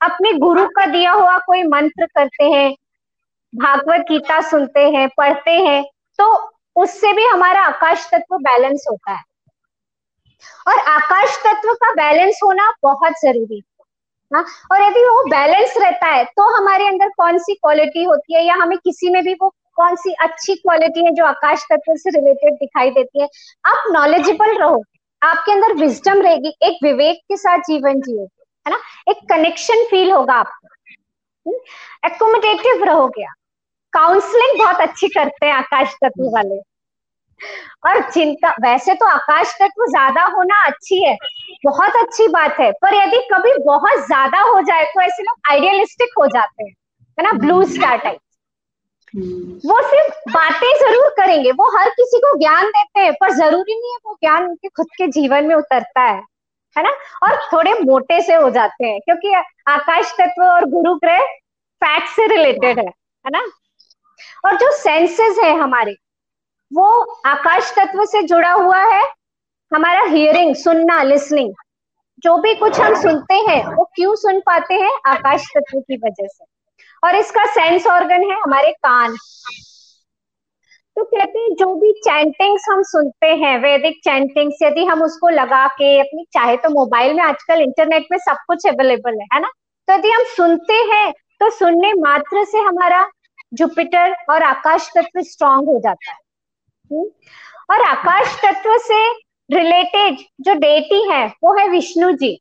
[0.01, 2.72] अपने गुरु का दिया हुआ कोई मंत्र करते हैं,
[3.54, 5.84] भागवत गीता सुनते हैं, पढ़ते हैं
[6.20, 6.34] तो
[6.76, 9.24] उससे भी हमारा आकाश तत्व बैलेंस होता है।
[10.68, 13.62] और आकाश तत्व का बैलेंस होना बहुत ज़रूरी है
[14.32, 18.43] हाँ और यदि वो बैलेंस रहता है तो हमारे अंदर कौन सी क्वालिटी होती है,
[18.43, 22.10] या हमें किसी में भी वो कौन सी अच्छी क्वालिटी है जो आकाश तत्व से
[22.12, 23.28] रिलेटेड दिखाई देती है,
[23.66, 24.84] आप नॉलेजेबल रहो।
[25.22, 28.28] आपके अंदर विजडम रहेगी, एक विवेक के साथ जीवन जियो।
[28.66, 28.80] है ना?
[29.09, 31.53] एक कनेक्शन फील होगा आपको।
[32.05, 32.84] Accommodative hmm?
[32.84, 33.36] रहोगे आप।
[33.93, 36.59] काउंसलिंग बहुत अच्छी करते हैं आकाश तत्व वाले।
[37.88, 41.16] और चिंता वैसे तो आकाश तत्व ज़्यादा होना अच्छी है।
[41.66, 46.14] बहुत अच्छी बात है। पर यदि कभी बहुत ज़्यादा हो जाए तो ऐसे लोग आइडियलिस्टिक
[46.20, 46.72] हो जाते हैं।
[47.18, 47.32] है ना?
[47.39, 48.20] ब्लू स्टार टाइप
[49.66, 53.91] वो सिर्फ़ बातें ज़रूर करेंगे। वो हर किसी को ज्ञान देते हैं पर ज़रूरी नहीं
[53.91, 56.22] है वो ज्ञान उनके खुद के जीवन में उतरता है।
[56.78, 56.92] है ना?
[57.24, 59.34] और थोड़े मोटे से हो जाते हैं, क्योंकि
[59.68, 61.20] आकाश तत्व और गुरु ग्रह
[61.82, 63.44] फैट से रिलेटेड है है ना?
[64.46, 65.96] और जो सेंसेस है हमारे,
[66.74, 69.04] वो आकाश तत्व से जुड़ा हुआ है,
[69.72, 71.54] हमारा हियरिंग सुनना लिसनिंग
[72.20, 74.92] जो भी कुछ हम सुनते हैं, वो क्यों सुन पाते हैं?
[75.08, 76.46] आकाश तत्व की वजह से।
[77.04, 79.16] और इसका सेंस ऑर्गन है हमारे कान।
[80.98, 85.68] तो कहते हैं, जो भी चैंटिंग्स हम सुनते हैं वैदिक चैंटिंग्स यदि हम उसको लगा
[85.68, 89.48] के अपनी, चाहे तो मोबाइल में आजकल इंटरनेट में सब कुछ अवेलेबल है है ना?
[89.88, 93.10] तो यदि हम सुनते हैं तो सुनने मात्र से हमारा
[93.54, 96.18] जुपिटर और आकाश तत्व स्ट्रांग हो जाता है।
[96.91, 97.06] हम्म?
[97.70, 99.12] और आकाश तत्व से
[99.58, 102.39] रिलेटेड जो डेटी है, वो है विष्णु जी।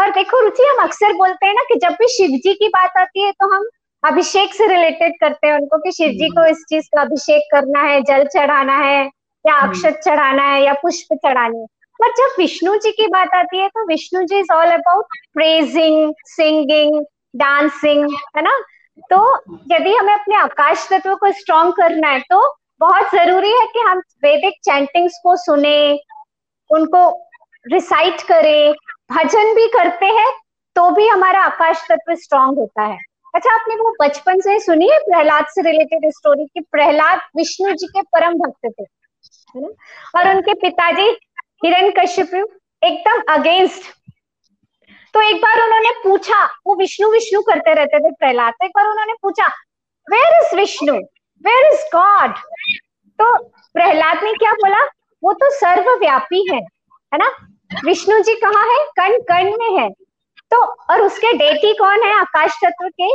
[0.00, 2.92] और देखो, रुचि, हम अक्सर बोलते हैं ना कि जब भी शिव जी की बात
[2.96, 3.64] आती है तो हम
[4.06, 7.82] अभिषेक से रिलेटेड करते हैं उनको कि शिव जी को इस चीज़ का अभिषेक करना
[7.82, 9.02] है जल चढ़ाना है
[9.44, 11.64] या हम्म। अक्षत चढ़ाना है या पुष्प चढ़ाने
[12.00, 16.12] पर जब विष्णु जी की बात आती है तो Vishnu ji is all about praising
[16.26, 17.00] singing
[17.36, 18.04] dancing
[18.36, 18.58] है ना?
[19.10, 19.18] तो
[19.72, 22.40] यदि हमें अपने आकाश तत्व को स्ट्रॉन्ग करना है तो
[22.80, 25.78] बहुत ज़रूरी है कि हम वैदिक चैंटिंग्स को सुने
[26.70, 27.08] उनको
[27.66, 28.72] रिसाइट करें।
[29.12, 30.30] भजन भी करते हैं
[30.76, 32.98] तो भी हमारा आकाश तत्व स्ट्रांग होता है।
[33.36, 37.86] अच्छा आपने वो बचपन से सुनी है प्रहलाद से रिलेटेड स्टोरी कि प्रहलाद विष्णु जी
[37.86, 38.84] के परम भक्त थे
[40.18, 41.08] और उनके पिताजी
[41.64, 42.34] हिरण कश्यप
[42.82, 43.90] एकदम अगेंस्ट
[45.14, 48.86] तो एक बार उन्होंने पूछा, वो विष्णु विष्णु करते रहते थे प्रहलाद तो एक बार
[48.86, 49.46] उन्होंने पूछा
[50.06, 50.94] where is Vishnu
[51.44, 52.34] where is God
[53.18, 53.36] तो
[53.74, 54.82] प्रहलाद ने क्या बोला,
[55.22, 57.30] वो तो सर्वव्यापी है है ना?
[57.84, 58.84] विष्णु जी कहाँ है?
[58.98, 59.88] कण कण में है।
[60.52, 63.14] तो और उसके डेटी कौन है आकाश तत्व के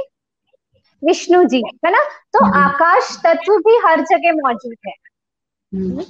[1.04, 2.04] विष्णु जी है ना
[2.34, 4.94] तो हम्म। आकाश तत्व भी हर जगह मौजूद है
[5.72, 6.04] हम्म।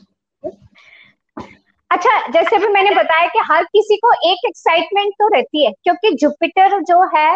[1.91, 6.11] अच्छा जैसे भी मैंने बताया कि हर किसी को एक एक्साइटमेंट तो रहती है क्योंकि
[6.15, 7.29] जुपिटर जो है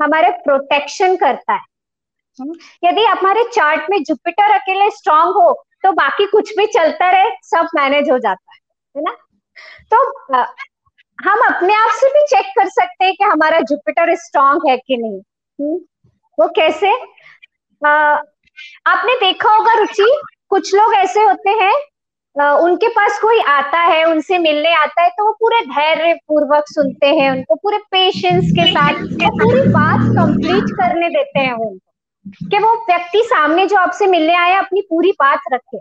[0.00, 1.68] हमारे प्रोटेक्शन करता है
[2.38, 2.54] हम्म।
[2.84, 5.52] यदि हमारे चार्ट में जुपिटर अकेले स्ट्रांग हो
[5.82, 8.58] तो बाकी कुछ भी चलता रहे सब मैनेज हो जाता है
[8.94, 9.16] है ना
[9.92, 10.42] तो
[11.24, 14.96] हम अपने आप से भी चेक कर सकते हैं कि हमारा जुपिटर स्ट्रांग है कि
[14.96, 15.20] नहीं।
[15.60, 15.80] हम्म,
[16.40, 16.92] वो कैसे?
[17.86, 17.90] आ,
[18.86, 21.74] आपने देखा होगा रुचि कुछ लोग ऐसे होते हैं
[22.42, 26.64] आ, उनके पास कोई आता है उनसे मिलने आता है तो वो पूरे धैर्य पूर्वक
[26.68, 28.92] सुनते हैं उनको पूरे पेशेंस के साथ
[29.28, 31.92] पूरी बात कंप्लीट करने देते हैं उनको।
[32.50, 35.78] कि वो व्यक्ति सामने जो आपसे मिलने आया अपनी पूरी बात रखे।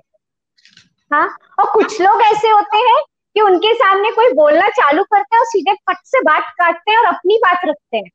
[1.14, 3.02] हाँ और कुछ लोग ऐसे होते हैं
[3.36, 7.00] कि उनके सामने कोई बोलना चालू करते हैं और सीधे फट से बात काटते हैं
[7.00, 8.10] और अपनी बात रखते हैं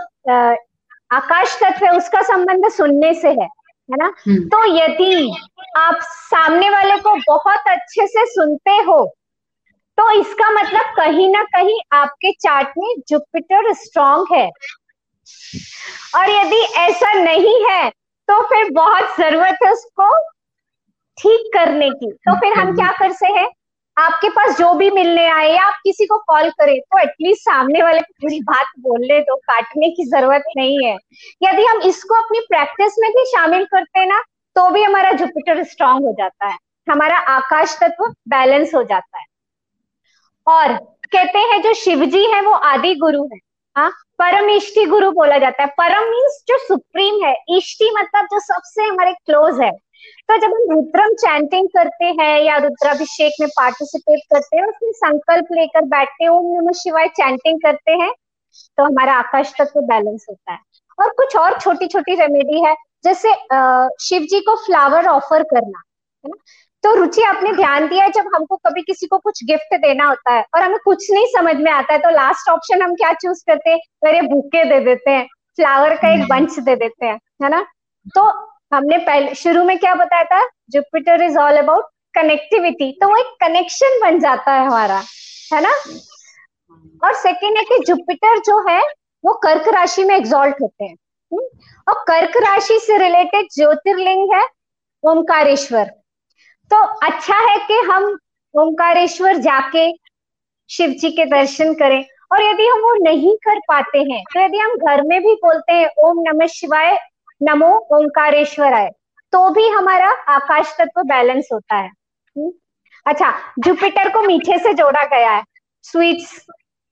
[1.15, 3.47] आकाश तत्व है उसका संबंध सुनने से है
[3.89, 4.41] है ना hmm.
[4.45, 5.35] तो यदि
[5.77, 9.15] आप सामने वाले को बहुत अच्छे से सुनते हो
[9.97, 14.49] तो इसका मतलब कहीं ना कहीं आपके चार्ट में जुपिटर स्ट्रांग है
[16.15, 17.89] और यदि ऐसा नहीं है
[18.27, 20.34] तो फिर बहुत ज़रूरत है उसको
[21.17, 23.47] ठीक करने की। तो फिर हम क्या कर सकते हैं?
[23.97, 27.81] आपके पास जो भी मिलने आए या आप किसी को कॉल करें तो एटलीस्ट सामने
[27.83, 30.95] वाले को पूरी बात बोलने दो काटने की ज़रूरत नहीं है।
[31.43, 34.21] यदि हम इसको अपनी प्रैक्टिस में भी शामिल करते हैं ना
[34.55, 36.57] तो भी हमारा जुपिटर स्ट्रांग हो जाता है।
[36.87, 39.25] हमारा आकाश तत्व बैलेंस हो जाता है।
[40.47, 40.73] और
[41.11, 43.39] कहते हैं जो शिव जी है वो आदि गुरु है।
[43.75, 43.89] हाँ
[44.19, 48.83] परम इष्टि गुरु बोला जाता है। परम मीन्स जो सुप्रीम है। इष्टि मतलब जो सबसे
[48.83, 49.71] हमारे क्लोज है।
[50.29, 55.47] तो जब हम रुद्रम चैंटिंग करते हैं या रुद्राभिषेक में पार्टिसिपेट करते हैं उसमें संकल्प
[55.51, 58.11] लेकर बैठते ओम नमः शिवाय चैंटिंग करते हैं
[58.77, 60.59] तो हमारा आकाश तत्व बैलेंस होता है।
[60.97, 63.33] और कुछ और छोटी छोटी रेमेडी है जैसे
[64.01, 65.81] शिव जी को फ्लावर ऑफ़र करना
[66.25, 66.37] है ना?
[66.83, 70.43] तो रुचि आपने ध्यान दिया जब हमको कभी किसी को कुछ गिफ्ट देना होता है
[70.55, 73.69] और हमें कुछ नहीं समझ में आता है तो लास्ट ऑप्शन हम क्या चूज़ करते
[73.69, 73.79] हैं?
[74.07, 75.25] अरे बुके दे देते हैं
[75.57, 77.61] फ्लावर का एक बंच दे देते हैं है ना?
[78.07, 78.29] तो
[78.75, 80.47] हमने पहले, शुरू में क्या बताया था?
[80.69, 85.01] Jupiter is all about connectivity तो वो एक कनेक्शन बन जाता है हमारा,
[85.53, 85.71] है ना?
[87.03, 88.81] और सेकेंड है कि जुपिटर जो है,
[89.23, 90.95] वो कर्क राशि में एग्जॉल्ट होते हैं।
[91.31, 91.45] हम्म?
[91.87, 94.45] और कर्क राशि से रिलेटेड ज्योतिर्लिंग है
[95.03, 95.83] ओमकारेश्वर
[96.71, 98.17] तो अच्छा है कि हम
[98.55, 99.91] ओमकारेश्वर जाके
[100.69, 104.57] शिव जी के दर्शन करें। और यदि हम वो नहीं कर पाते हैं तो यदि
[104.57, 106.97] हम घर में भी बोलते हैं, ओम नमः शिवाय
[107.41, 108.89] नमो ओंकारेश्वर आय
[109.33, 111.89] तो भी हमारा आकाश तत्व बैलेंस होता है।
[112.35, 112.51] हुँ?
[113.05, 115.43] अच्छा जुपिटर को मीठे से जोड़ा गया है।
[115.85, 116.45] स्वीट्स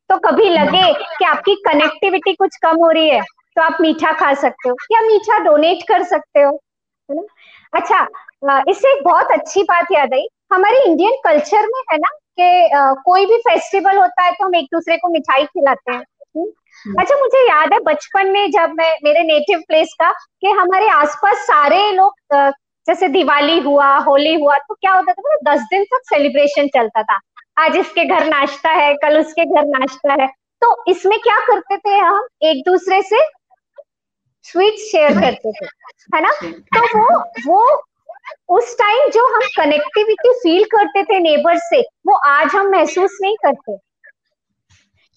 [0.10, 3.22] तो कभी लगे कि आपकी कनेक्टिविटी कुछ कम हो रही है
[3.58, 6.52] तो आप मीठा खा सकते हो, या मीठा डोनेट कर सकते हो,
[7.10, 7.24] है ना?
[7.74, 12.70] अच्छा इससे एक बहुत अच्छी बात याद आई। हमारे इंडियन कल्चर में है ना कि
[13.04, 16.12] कोई भी फेस्टिवल होता है तो हम एक दूसरे को मिठाई खिलाते हैं। हम्म।
[16.99, 21.45] अच्छा मुझे याद है बचपन में जब मैं मेरे नेटिव प्लेस का कि हमारे आसपास
[21.47, 22.13] सारे लोग
[22.88, 27.03] जैसे दिवाली हुआ होली हुआ तो क्या होता था मतलब दस दिन तक सेलिब्रेशन चलता
[27.03, 27.19] था।
[27.57, 30.28] आज इसके घर नाश्ता है कल उसके घर नाश्ता है।
[30.61, 32.28] तो इसमें क्या करते थे हम?
[32.43, 33.24] एक दूसरे से
[34.45, 35.65] स्वीट शेयर करते थे
[36.15, 36.32] है ना?
[36.76, 37.07] तो वो
[37.47, 37.84] वो
[38.49, 43.36] उस टाइम जो हम कनेक्टिविटी फील करते थे नेबर से वो आज हम महसूस नहीं
[43.45, 43.78] करते।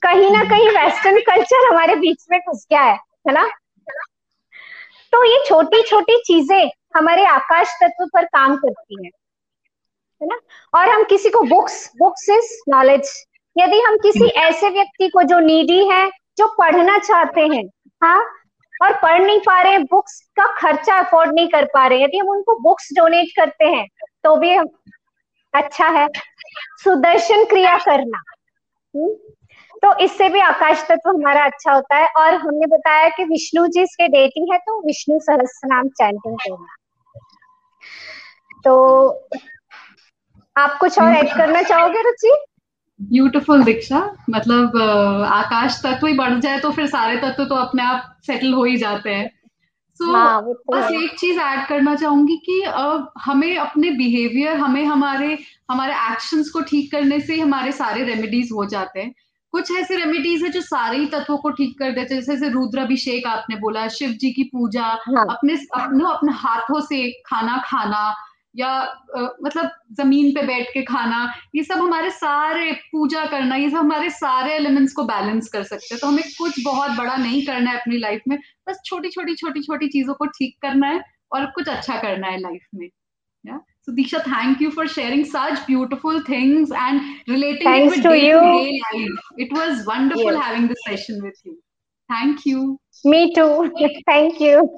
[0.03, 2.94] कहीं ना कहीं वेस्टर्न कल्चर हमारे बीच में घुस गया है
[3.28, 3.47] है ना?
[5.12, 9.11] तो ये छोटी छोटी चीज़ें हमारे आकाश तत्व पर काम करती हैं
[10.20, 10.38] है ना?
[10.74, 13.11] और हम किसी को बुक्स बुक्स इज़ नॉलेज
[13.57, 16.07] यदि हम किसी ऐसे व्यक्ति को जो नीडी है
[16.38, 17.64] जो पढ़ना चाहते हैं
[18.03, 18.22] हाँ?
[18.82, 22.28] और पढ़ नहीं पा रहे बुक्स का खर्चा अफोर्ड नहीं कर पा रहे यदि हम
[22.28, 23.86] उनको बुक्स डोनेट करते हैं
[24.24, 24.55] तो भी
[25.55, 26.07] अच्छा है।
[26.84, 28.22] सुदर्शन क्रिया करना
[28.94, 29.09] हुँ?
[29.83, 33.83] तो इससे भी आकाश तत्व हमारा अच्छा होता है। और हमने बताया कि विष्णु जी
[33.83, 36.74] इसके डेटिंग है तो विष्णु सहस्त्र नाम चैंटिंग करना।
[38.64, 38.74] तो
[40.57, 42.35] आप कुछ और ऐड करना चाहोगे रुचि?
[43.01, 43.99] ब्यूटीफुल दीक्षा।
[44.31, 44.77] मतलब
[45.27, 48.77] आकाश तत्व ही बढ़ जाए तो फिर सारे तत्व तो अपने आप सेटल हो ही
[48.77, 49.29] जाते हैं।
[50.01, 52.62] सो so, हाँ, तो बस एक चीज़ ऐड करना चाहूँगी कि
[53.20, 55.39] हमें अपने बिहेवियर हमें हमारे
[55.70, 59.14] हमारे एक्शंस को ठीक करने से हमारे सारे रेमेडीज हो जाते हैं।
[59.57, 63.26] कुछ ऐसे रेमेडीज है जो सारे ही तत्वों को ठीक कर देते हैं जैसे रुद्राभिषेक
[63.26, 65.24] आपने बोला शिव जी की पूजा हाँ.
[65.30, 68.02] अपने अपने अपने हाथों से खाना खाना
[68.54, 71.20] या आ, मतलब ज़मीन पे बैठ के खाना
[71.54, 75.94] ये सब हमारे सारे पूजा करना ये सब हमारे सारे एलिमेंट्स को बैलेंस कर सकते
[75.94, 78.38] हैं तो हमें कुछ बहुत बड़ा नहीं करना है अपनी लाइफ में
[78.68, 81.02] बस छोटी छोटी छोटी छोटी चीज़ों को ठीक करना है
[81.32, 82.88] और कुछ अच्छा करना है लाइफ में
[83.44, 83.61] yeah?
[83.87, 88.80] So Disha, thank you for sharing such beautiful things and relating Thanks it with day-to-day
[88.93, 89.20] life.
[89.37, 90.43] It was wonderful yes.
[90.43, 91.57] having this session with you.
[92.09, 92.80] Thank you.
[93.05, 93.72] Me too.
[94.07, 94.76] thank you.